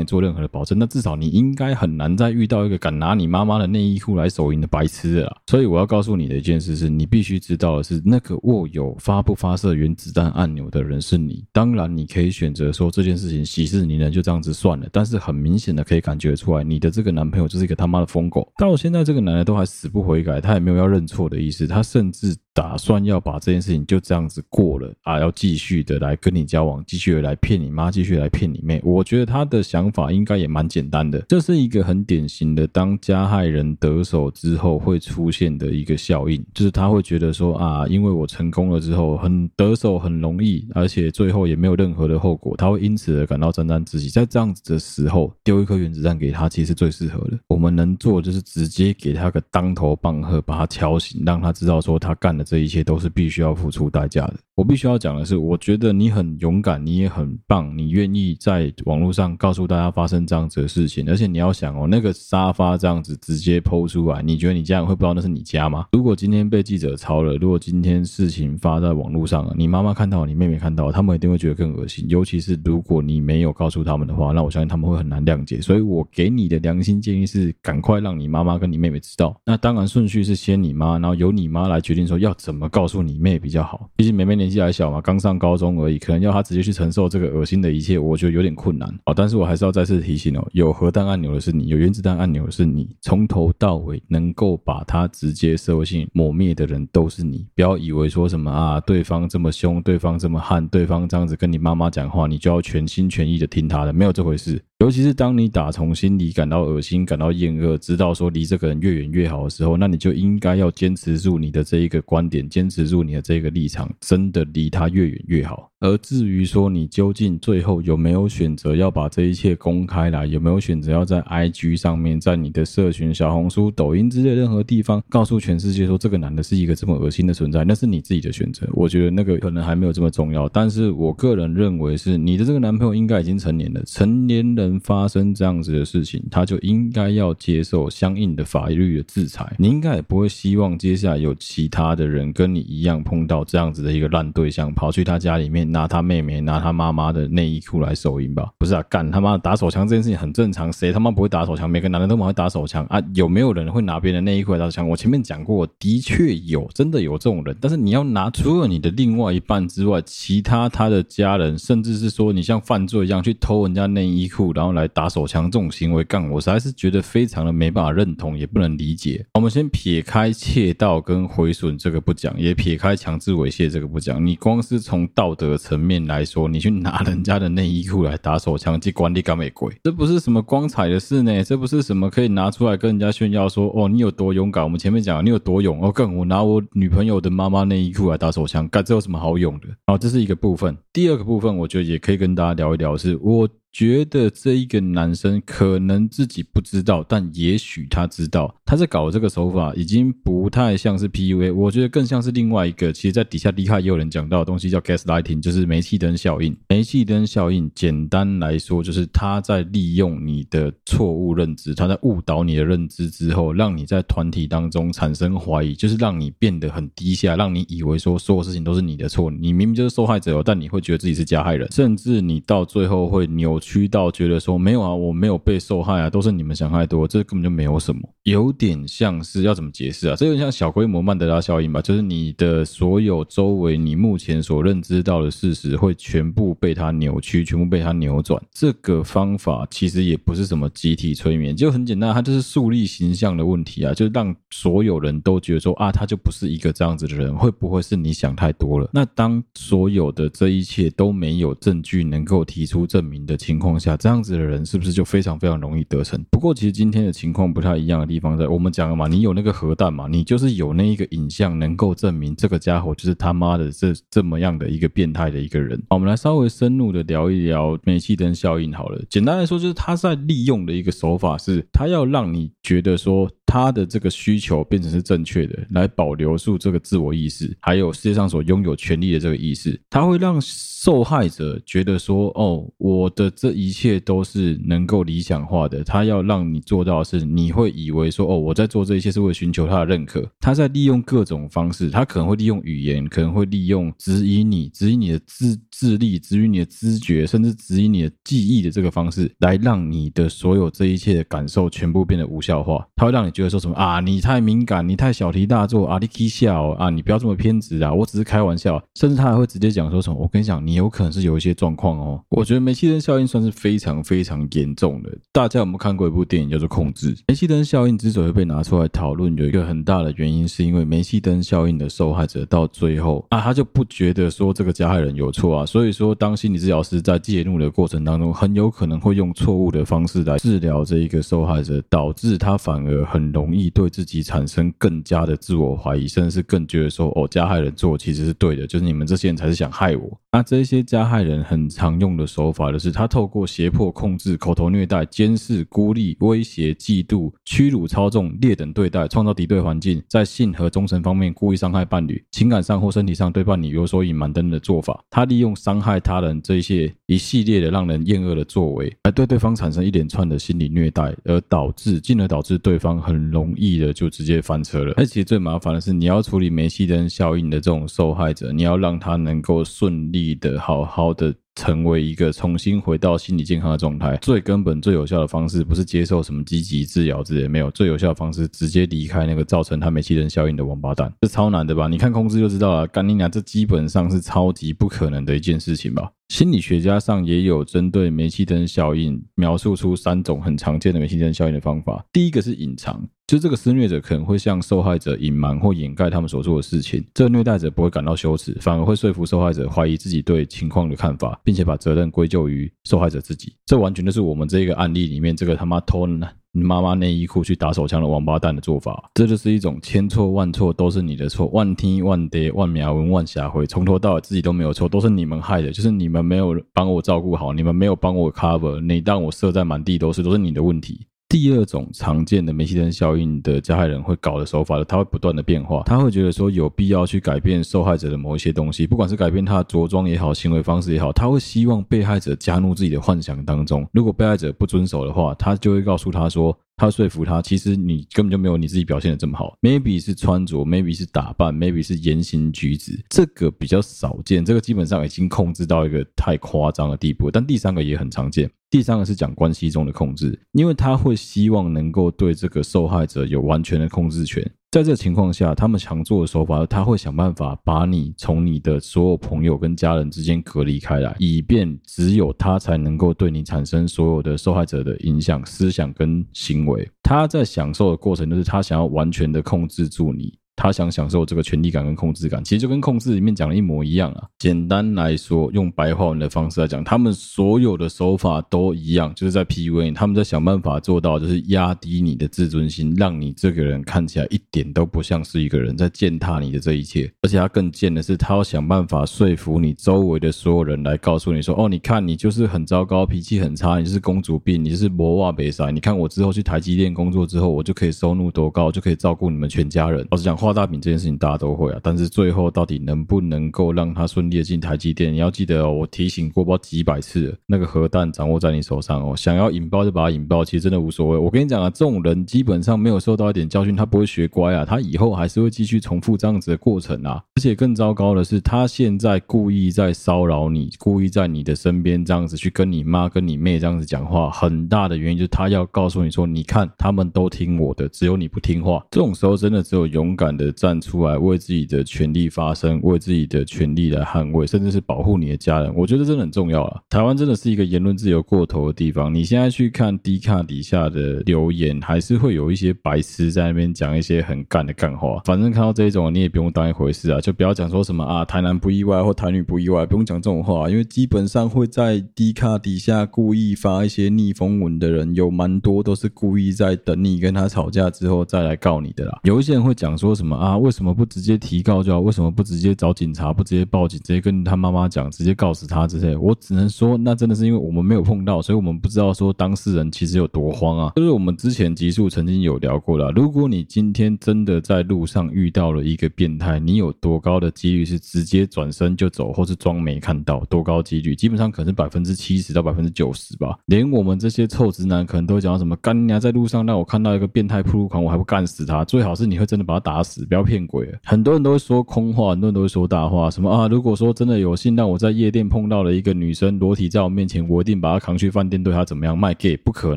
[0.00, 0.78] 你做任何的保证。
[0.78, 2.16] 那至少你应该很难。
[2.16, 5.36] 再遇到一个敢拿你妈妈的内衣裤来手淫的白痴了！
[5.46, 11.44] 所以我要告诉你的一件事是，你必须知道的是，那个握有发不发射原子弹按钮的人是你。
[11.52, 14.86] 当然，你可以选择说这件事情息事宁人，就这样子算了。
[14.92, 18.52] 但是很明显的可以感觉出来，你的这个男朋友就是一个他妈的疯狗。
[18.58, 22.36] 到现在，这个男的都还死不悔改，他也没有要认错的意思，他甚至。
[22.54, 28.80] 打算要把这件事情就这样子过了啊，要继续的来跟你交往，继续的来骗你妈，继续来骗你妹。
[28.84, 44.10] 我觉得他的想法应该也蛮简单的，这是一个很典型的当加害人得手之后会出现的一个效应，就是他会觉得说啊，因为我成功了之后很得手很容易，而且最后也没有任何的后果，他会因此而感到沾沾自喜。
[44.10, 47.38] 在这样子的时候，丢一颗原子弹给他，其实最适合的。
[47.48, 54.34] 我们能做就是直接给他个当头棒喝，把他敲醒，让他知道说他干了这一切都是必须要付出代价的。
[54.54, 61.08] 我必须要讲的是，我觉得你很勇敢，你也很棒，你愿意在网络上告诉大家发生这样子的事情。
[61.08, 65.86] 而且你要想哦，那个沙发这样子直接剖出来，你觉得你家人会不知道那是你家吗？
[65.92, 72.04] 如果今天被记者抄了，如果今天事情发在网络上了，你妈妈看到，你妹妹看到，他们一定会觉得更恶心。
[72.08, 75.60] 尤其是如果你没有告诉他们的话，那我相信他们会很难谅解。
[75.62, 79.34] 所以我给你的良心建议是，赶快让你妈妈跟你妹妹知道。
[79.46, 82.68] 那当然顺序是先你妈，然后由你妈来决定说要怎么。
[82.72, 89.12] 告诉你妹比较好，毕竟妹妹年纪还小嘛，刚上高中而已，可能要她直接去承受这个恶心的一切，我觉得有点困难啊。
[89.14, 97.46] 但是我还是要再次提醒哦，有核弹按钮的是你，有原子弹按钮的是你，从头到尾能够把它直接社会性抹灭的人都是你。
[97.54, 104.62] 不要以为说什么啊，对方这么凶，对方这么悍，对方这样子跟你妈妈讲话，你就要全心全意的听他的，没有这回事。
[104.82, 115.71] 尤其是当你打从心里感到恶心、感到厌恶，知道说离这个人越远越好的时候，那你就应该要坚持住你的这一个观点，坚持住你的这个立场，真的离他越远越好。
[115.82, 128.64] 而至于说你究竟最后有没有选择要把这一切公开来，有没有选择要在 IG 上面，在你的社群、小红书、抖音之类任何地方告诉全世界说这个男的是一个这么恶心的存在，那是你自己的选择。
[128.74, 139.52] 我觉得那个可能还没有这么重要，但是我个人认为是你的这个男朋友应该已经成年了，成年人发生这样子的事情，他就应该要接受相应的法律的制裁。
[139.58, 145.71] 你应该也不会希望接下来有其他的人跟你一样碰到这样子的一个烂对象，跑去他家里面。
[145.72, 148.52] 拿他妹妹、拿他妈妈的内衣裤来手淫吧？
[148.58, 151.68] 不是啊，干他妈打手枪这件事情很正常，谁他妈不会打手枪？
[151.68, 153.02] 每个男人都蛮会打手枪啊！
[153.14, 154.88] 有没有人会拿别人的内衣裤来打手枪？
[154.88, 157.56] 我前面讲过，的确有，真的有这种人。
[157.60, 169.24] 但是你要拿除了你的另外一半之外，其他他的家人，甚至是说你像犯罪一样去偷人家内衣裤，然后来打手枪这种行为，干我实在是觉得非常的没办法认同，也不能理解。
[169.34, 179.72] 我们先撇开窃盗跟毁损这个不讲，也撇开强制猥亵这个不讲，你光是从道德层面来说，你去拿人家的内衣裤来打手枪，去管理干美鬼？
[179.84, 184.64] 这不是什么光彩的事呢，这不是什么可以拿出来跟人家炫耀说哦，你有多勇敢。
[184.64, 189.68] 我们前面讲你有多勇哦，更我拿我女朋友的妈妈内衣裤来打手枪，干这有什么好勇的？
[189.86, 190.76] 好，这是一个部分。
[190.92, 193.48] 第二个部分，我觉得也可以跟大家聊一聊，是我。
[193.72, 202.92] 觉得这一个男生可能自己不知道，但也许他知道，他在搞这个手法已经不太像是 PUA，我觉得更像是另外一个。
[202.92, 206.54] 其实，在底下厉害也有人讲到的东西叫 gaslighting，就是煤气灯效应。
[206.68, 223.61] 煤气灯效应简单来说，就是他在利用你的错误认知，他在误导你的认知之后，让你在团体当中产生怀疑，就是让你变得很低下，让你以为说所有事情都是你的错，你明明就是受害者，但你会觉得自己是加害人，甚至你到最后会扭。
[223.62, 228.02] 驱到觉得说没有啊，我没有被受害啊，都是你们想太多，这根本就没有什么。
[228.24, 230.16] 有点像是要怎么解释啊？
[230.16, 231.80] 这有点像小规模曼德拉效应吧？
[231.80, 238.40] 就是你的所有周围你目前所认知到的事实会全部被它扭曲，全部被它扭转。
[238.52, 248.88] 这个方法其实也不是什么集体催眠，就很简单，它就是树立形象的问题啊，就让所有人都觉得说啊，他就不是一个这样子的人，会不会是你想太多了？
[248.92, 256.18] 那当所有的这一切都没有证据能够提出证明的情情况下，这样子的人是不是就非常非常容易得逞？
[256.30, 265.78] 不过其实今天的情况不太一样的地方在，我们讲了嘛，你有那个核弹嘛，你就是有那一个影像能够证明这个家伙就是他妈的这这么样的一个变态的一个人。
[265.90, 268.98] 好，我们来稍微深入的聊一聊煤气灯效应好了。
[269.10, 273.30] 简单来说，就是他在利用的一个手法是，他要让你觉得说。
[273.44, 302.84] 他的这个需求变成是正确的，来保留住这个自我意识，还有世界上所拥有权利的这个意识，他会让受害者觉得说：“哦，我的这一切都是能够理想化的。”他要让你做到的是，你会以为说：“哦，我在做这一切是为了寻求他的认可。”他在利用各种方式，他可能会利用语言，可能会利用质疑你、质疑你的智智力、质疑你的知觉，甚至质疑你的记忆的这个方式，来让你的所有这一切的感受全部变得无效化。
[302.96, 303.52] 他会让你觉得。
[303.52, 304.00] 说什么啊？
[304.00, 305.98] 你太敏感，你太小题大做啊！
[306.00, 306.88] 你可以笑啊！
[306.88, 307.92] 你不要这么偏执啊！
[307.92, 310.16] 我只是开玩笑，甚至他还会直接讲说什么？
[310.18, 312.18] 我跟你讲，你有可能是有一些状况哦。
[312.30, 315.10] 我觉得煤气灯效应算是非常非常严重的。
[315.32, 317.14] 大家有没有看过一部电影叫做《控制》？
[317.28, 325.64] 煤气灯效应之所以被拿出来讨论，有一个很大的原因，是因为煤气灯效应的受害者到最后啊，他就不觉得说这个加害人有错啊。
[325.64, 340.20] 所以说，当心理治疗师在介入的过程当中，很有可能会用错误的方式来治疗这一个受害者，导致他反而很容易对自己产生更加的自我怀疑，甚至是更觉得说，哦，加害人做其实是对的，就是你们这些人才是想害我。
[340.32, 355.00] 那这些加害人很常用的手法，就是他透透过胁迫、控制、口头虐待、监视、孤立、威胁、嫉妒、屈辱、操纵、劣等对待、创造敌对环境，在性和忠诚方面故意伤害伴侣，情感上或身体上对伴侣有所隐瞒等等的做法。
[355.08, 364.94] 他利用伤害他人这一些一系列的让人厌恶的作为，来对对方产生一连串的心理虐待，而导致进而导致对方很容易的就直接翻车了。
[364.96, 371.32] 而且最麻烦的是，你要处理煤气灯效应的这种受害者，你要让他能够顺利的、好好的。
[371.54, 381.88] 成为一个重新回到心理健康的状态，最根本、最有效的方式不是接受什么积极治疗之类，没有最有效的方式，直接离开那个造成他煤气灯效应的王八蛋，这超难的吧？
[381.88, 386.10] 你看控制就知道了，干你娘，这基本上是超级不可能的一件事情吧？
[386.28, 393.06] 心理学家上也有针对煤气灯效应描述出三种很常见的煤气灯效应的方法，第一个是隐藏。
[393.32, 403.54] 就这个施虐者可能会向受害者隐瞒或掩盖他们所做的事情，这个虐待者不会感到羞耻，反而会说服受害者怀疑自己对情况的看法，并且把责任归咎于受害者自己。
[403.64, 406.06] 这完全就是我们这个案例里面这个他妈偷
[406.52, 409.10] 妈妈内衣裤去打手枪的王八蛋的做法。
[409.14, 421.06] 这就是一种千错万错都是你的错，万天万跌万苗文万霞辉，从头到尾自己都没有错，都是你们害的，就是你们没有帮我照顾好，你们没有帮我 cover，你让我射在满地都是，都是你的问题。
[421.32, 433.88] 第二种常见的煤气灯效应的加害人会搞的手法，他会不断的变化，他会觉得说有必要去改变受害者的某一些东西，不管是改变他的着装也好，行为方式也好，他会希望被害者加入自己的幻想当中。
[433.92, 436.54] 如果被害者不遵守的话，他就会告诉他说。
[436.76, 439.56] 他说服他，其实你根本就没有你自己表现的这么好。
[439.60, 444.44] Maybe 是穿着，Maybe 是打扮，Maybe 是言行举止，这个比较少见。
[444.44, 447.30] 这个基本上已经控制到一个太夸张的地步。
[447.30, 448.50] 但第三个也很常见。
[448.70, 454.50] 第三个是讲关系中的控制，因为他会希望能够对这个受害者有完全的控制权。
[454.72, 466.90] 在这情况下，他们常做的手法，他会想办法把你从你的所有朋友跟家人之间隔离开来，以便只有他才能够对你产生所有的受害者的影响、思想跟行为。
[467.02, 470.32] 他在享受的过程，就是他想要完全的控制住你。
[470.54, 474.22] 他想享受这个权力感跟控制感，其实就跟控制里面讲的一模一样啊。
[474.38, 487.10] 简单来说，用白话文的方式来讲，他们所有的手法都一样，就是在 PUA，他们在想办法做到，就是压低你的自尊心，让你这个人看起来一点都不像是一个人，在践踏你的这一切。
[487.22, 495.70] 而且他更贱的是，他要想办法说服你周围的所有人来告诉你说：“哦，你看你就是很糟糕，脾气很差，你是公主病，你是魔袜北塞。
[495.70, 500.36] 你看我之后去台积电工作之后，我就可以收入多高，就可以照顾你们全家人。”老实讲。
[500.42, 505.12] 画大饼这件事情大家都会啊，但是最后到底能不能够让他顺利的进台积电？
[505.12, 511.16] 你要记得哦，我提醒过不几百次，那个核弹掌握在你手上哦，想要引爆就把它引爆，其实真的无所谓。
[511.16, 517.22] 我跟你讲啊，这种人基本上没有受到一点教训，他不会学乖啊，他以后还是会继续重复这样子的过程啊。
[517.36, 528.84] 而且更糟糕的是，他现在故意在骚扰你，故意在你的身边这样子去跟你妈、跟你妹这样子讲话，很大的原因就是他要告诉你说，你看他们都听我的，只有你不听话。
[528.90, 535.72] 这种时候真的只有勇敢的站出来，为自己的权利发声，为自己的权利来捍卫，甚至是保护你的家人。
[535.74, 536.80] 我觉得真的很重要啊。
[536.90, 539.12] 台湾真的是一个言论自由过头的地方。
[539.12, 545.20] 你现在去看 D 卡底下的留言，还是会有一些白痴在那边讲一些很干的干话。
[545.24, 559.20] 反正看到这种，你也不用当一回事啊，就不要讲说什么啊，台男不意外或台女不意外，不用讲这种话，因为基本上会在 D 卡底下故意发一些逆风文的人，有蛮多都是故意在等你跟他吵架之后再来告你的啦。
[559.24, 561.98] 有一些人会讲说什什么啊，为什么不直接提告就好？
[561.98, 563.32] 为什么不直接找警察？
[563.32, 563.98] 不直接报警？
[564.04, 565.10] 直接跟他妈妈讲？
[565.10, 566.16] 直接告死他这些？
[566.16, 570.92] 我只能说，那真的是因为我们没有碰到，所以我们不知道说当事人其实有多慌啊。
[570.94, 580.38] 就是我们之前极速曾经有聊过了，如果你今天真的在路上遇到了一个变态，你有多高的几率是直接转身就走，或是装没看到？
[580.44, 581.16] 多高几率？
[581.16, 583.58] 基本上可能是百分之七十到百分之九十吧。
[583.66, 588.84] 连我们这些臭直男可能都会讲到什么干娘，在路上让我看到一个变态铺路狂，我还不干死他？
[588.84, 590.88] 最好是你会真的把他打死，不要骗鬼。
[591.04, 593.66] 很多人都会说空话，很多人都会说大话，什么啊？
[593.68, 599.18] 如果说真的有幸让我在夜店碰到了一个女生裸体在我面前，我一定把她扛去饭店对她怎么样？
[599.18, 599.96] 卖 gay 不可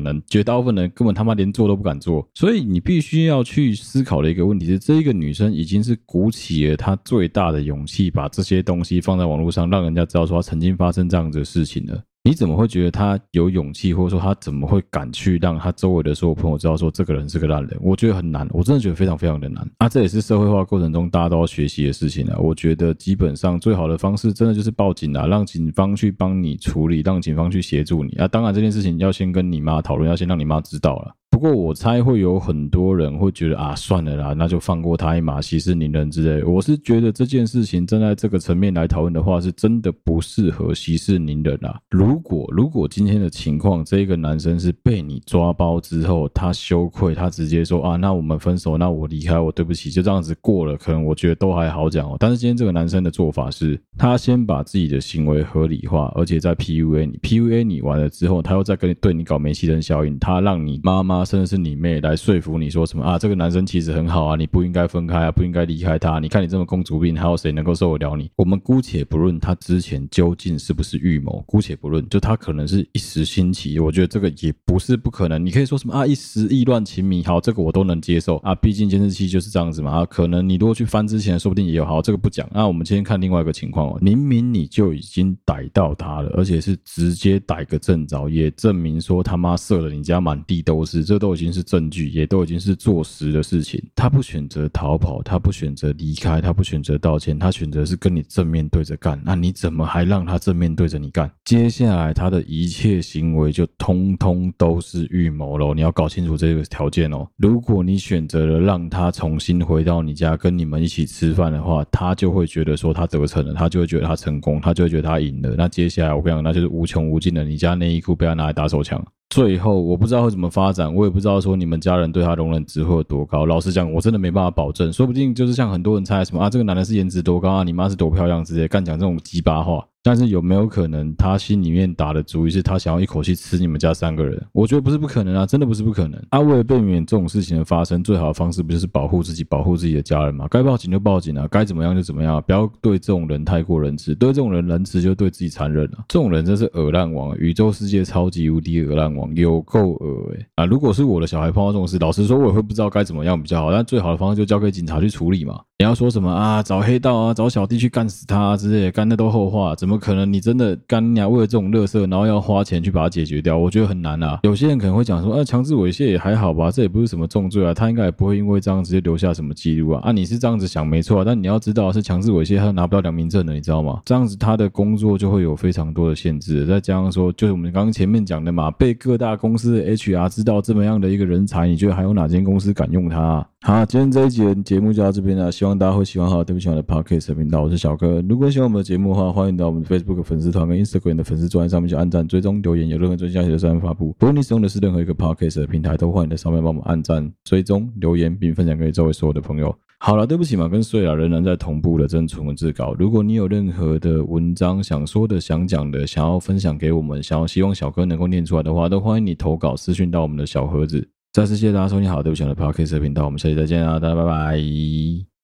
[0.00, 2.26] 能，绝大部分人根本他妈连做都不敢做。
[2.34, 12.02] 所以你必须要去思考的一个问题是，这一个女生已经是鼓起了她最大的勇气，把这些东西放在网络上，让人家知道说她曾经发生这样子的事情了。
[12.26, 17.78] 你怎么会觉得他有勇气，或者说他怎么会敢去让他周围的所有朋友知道说这个人是个烂人？
[17.80, 19.64] 我觉得很难，我真的觉得非常非常的难。
[19.78, 22.36] 啊，这也是社会化过程中大家都要学习的事情啊。
[22.40, 28.16] 我觉得基本上最好的方式，真的就是报警啊，让警方去帮你处理，让警方去协助你。
[28.16, 31.14] 啊，当然这件事情要先跟你妈讨论，要先让你妈知道了。
[31.36, 36.42] 不过我猜会有很多人会觉得啊，算了啦，那就放过他一马，息事宁人之类。
[36.42, 41.78] 我是觉得这件事情站在这个层面来讨论的话，是真的不适合息事宁人啊。
[41.90, 52.16] 如果如果今天的情况，这一个男生是被你抓包之后，他羞愧，他直接说啊，那我们分手，那我离开，我对不起，就这样子过了，可能我觉得都还好讲哦。
[52.18, 61.25] 但是今天这个男生的做法是，他先把自己的行为合理化，而且在 PUA 你，PUA 你完了之后，他又再跟你对你搞煤气灯效应，他让你妈妈。
[61.26, 63.18] 甚至是你妹来说服你说什么啊？
[63.18, 66.18] 这个男生其实很好啊，你不应该分开啊，不应该离开他。
[66.20, 68.30] 你看你这么公主病，还有谁能够受得了你？
[68.36, 75.44] 我们姑且不论他之前究竟是不是预谋，姑且不论，就他可能是一时兴起，我觉得这个也不是不可能。
[75.44, 76.06] 你可以说什么啊？
[76.06, 78.54] 一时意乱情迷，好，这个我都能接受啊。
[78.54, 79.90] 毕竟监视器就是这样子嘛。
[79.90, 81.84] 啊，可能你如果去翻之前，说不定也有。
[81.84, 82.48] 好，这个不讲。
[82.52, 92.06] 那我们今天看另外一个情况哦，明明你就已经逮到他了，而且是直接逮个正着，也证明说他妈射了你家满地都是，这都已经是证据。
[92.16, 99.20] 也都已经是坐实的事情，他不选择逃跑，他不选择离开，他不选择道歉，他选择是跟你正面对着干。
[99.24, 101.30] 那你怎么还让他正面对着你干？
[101.44, 105.74] 接下来他的一切行为就通通都是预谋喽！
[105.74, 107.26] 你要搞清楚这个条件哦。
[107.36, 115.54] 如果你选择了让他重新回到你家跟你们一起吃饭的话，他就会觉得说他得逞了，他就会觉得他成功，他就会觉得他赢了。
[115.56, 119.04] 那接下来我跟你讲，那就是无穷无尽的，你家内衣裤被他拿来打手枪。
[119.28, 123.44] 最后，我不知道会怎么发展，我也不知道说你们家人对他容忍值会有多高。
[123.44, 129.84] 老实讲，我真的没办法保证，说不定就是像很多人猜什么啊，这个男的是颜值多高啊，你妈是多漂亮之类，干讲这种鸡巴话。
[130.06, 134.40] 但是有没有可能，他心里面打的主意是他想要一口气吃你们家三个人？
[134.52, 136.24] 我觉得不是不可能啊，真的不是不可能。
[136.28, 140.46] 啊，为了避免这种事情的发生，最好的方式不就是保护自己、保护自己的家人吗？
[140.48, 144.14] 该报警就报警啊，该怎么样就怎么样，不要对这种人太过仁慈。
[144.14, 146.04] 对这种人仁慈，就对自己残忍了。
[146.06, 150.46] 这种人真是恶烂王，宇宙世界超级无敌恶烂王，有够恶哎！
[150.54, 153.72] 啊，如果是我的小孩碰到这种事，老实说，我也会不知道该怎么样比较好。
[153.72, 155.60] 但最好的方式就交给警察去处理嘛。
[155.78, 156.62] 你要说什么啊？
[156.62, 159.74] 找黑道啊，找小弟去干死他啊之类的，干那都后话。
[159.74, 160.32] 怎么可能？
[160.32, 160.74] 你真的？
[160.86, 161.28] 干你啊！
[161.28, 164.40] 为了这种垃圾，然后要花钱去把它解决掉，我觉得很难啊。
[164.44, 170.00] 有些人可能会讲说，啊，强制猥亵也还好吧，这也不是什么重罪啊，他应该也不会因为这样直接留下什么记录啊。
[170.02, 174.00] 啊，你是这样子想没错啊，但你要知道是强制猥亵，他拿不到良民证的，你知道吗？
[174.06, 176.64] 这样子他的工作就会有非常多的限制。
[176.64, 183.46] 再加上说，就是我们刚刚前面讲的嘛，被各大公司 HR 知道这么样的一个人才，你觉得还有哪间公司敢用他？
[183.66, 186.30] 好，今天这一集的节目就到这边了，希望大家会喜欢。
[186.30, 188.22] 哈，对不起，我的 Podcast 频道，我是小哥。
[188.28, 194.14] 如果喜欢我们的节目的话，欢迎到我们的 Facebook 粉丝团跟 Instagram 的粉丝专页上面去按赞、追踪、留言，有任何最新消息的时候发布。
[194.20, 199.76] 不论你使用的是任何一个 Podcast 的平台，都欢迎在上面帮我们按赞、追踪、留言，并分享给周围所有的朋友。
[199.98, 202.94] 好了，对不起嘛，跟睡了仍然在同步的正存文字稿。
[202.96, 211.08] 如果你有任何的文章想说的、想讲的，想要分享给我们，想要希望小哥能够念出来的话，都欢迎你投稿私讯到我们的小盒子。
[211.36, 215.35] 再次谢谢大家收听，好，对不起，我的 Podcast 频道，我们下期再见啊，大家拜拜。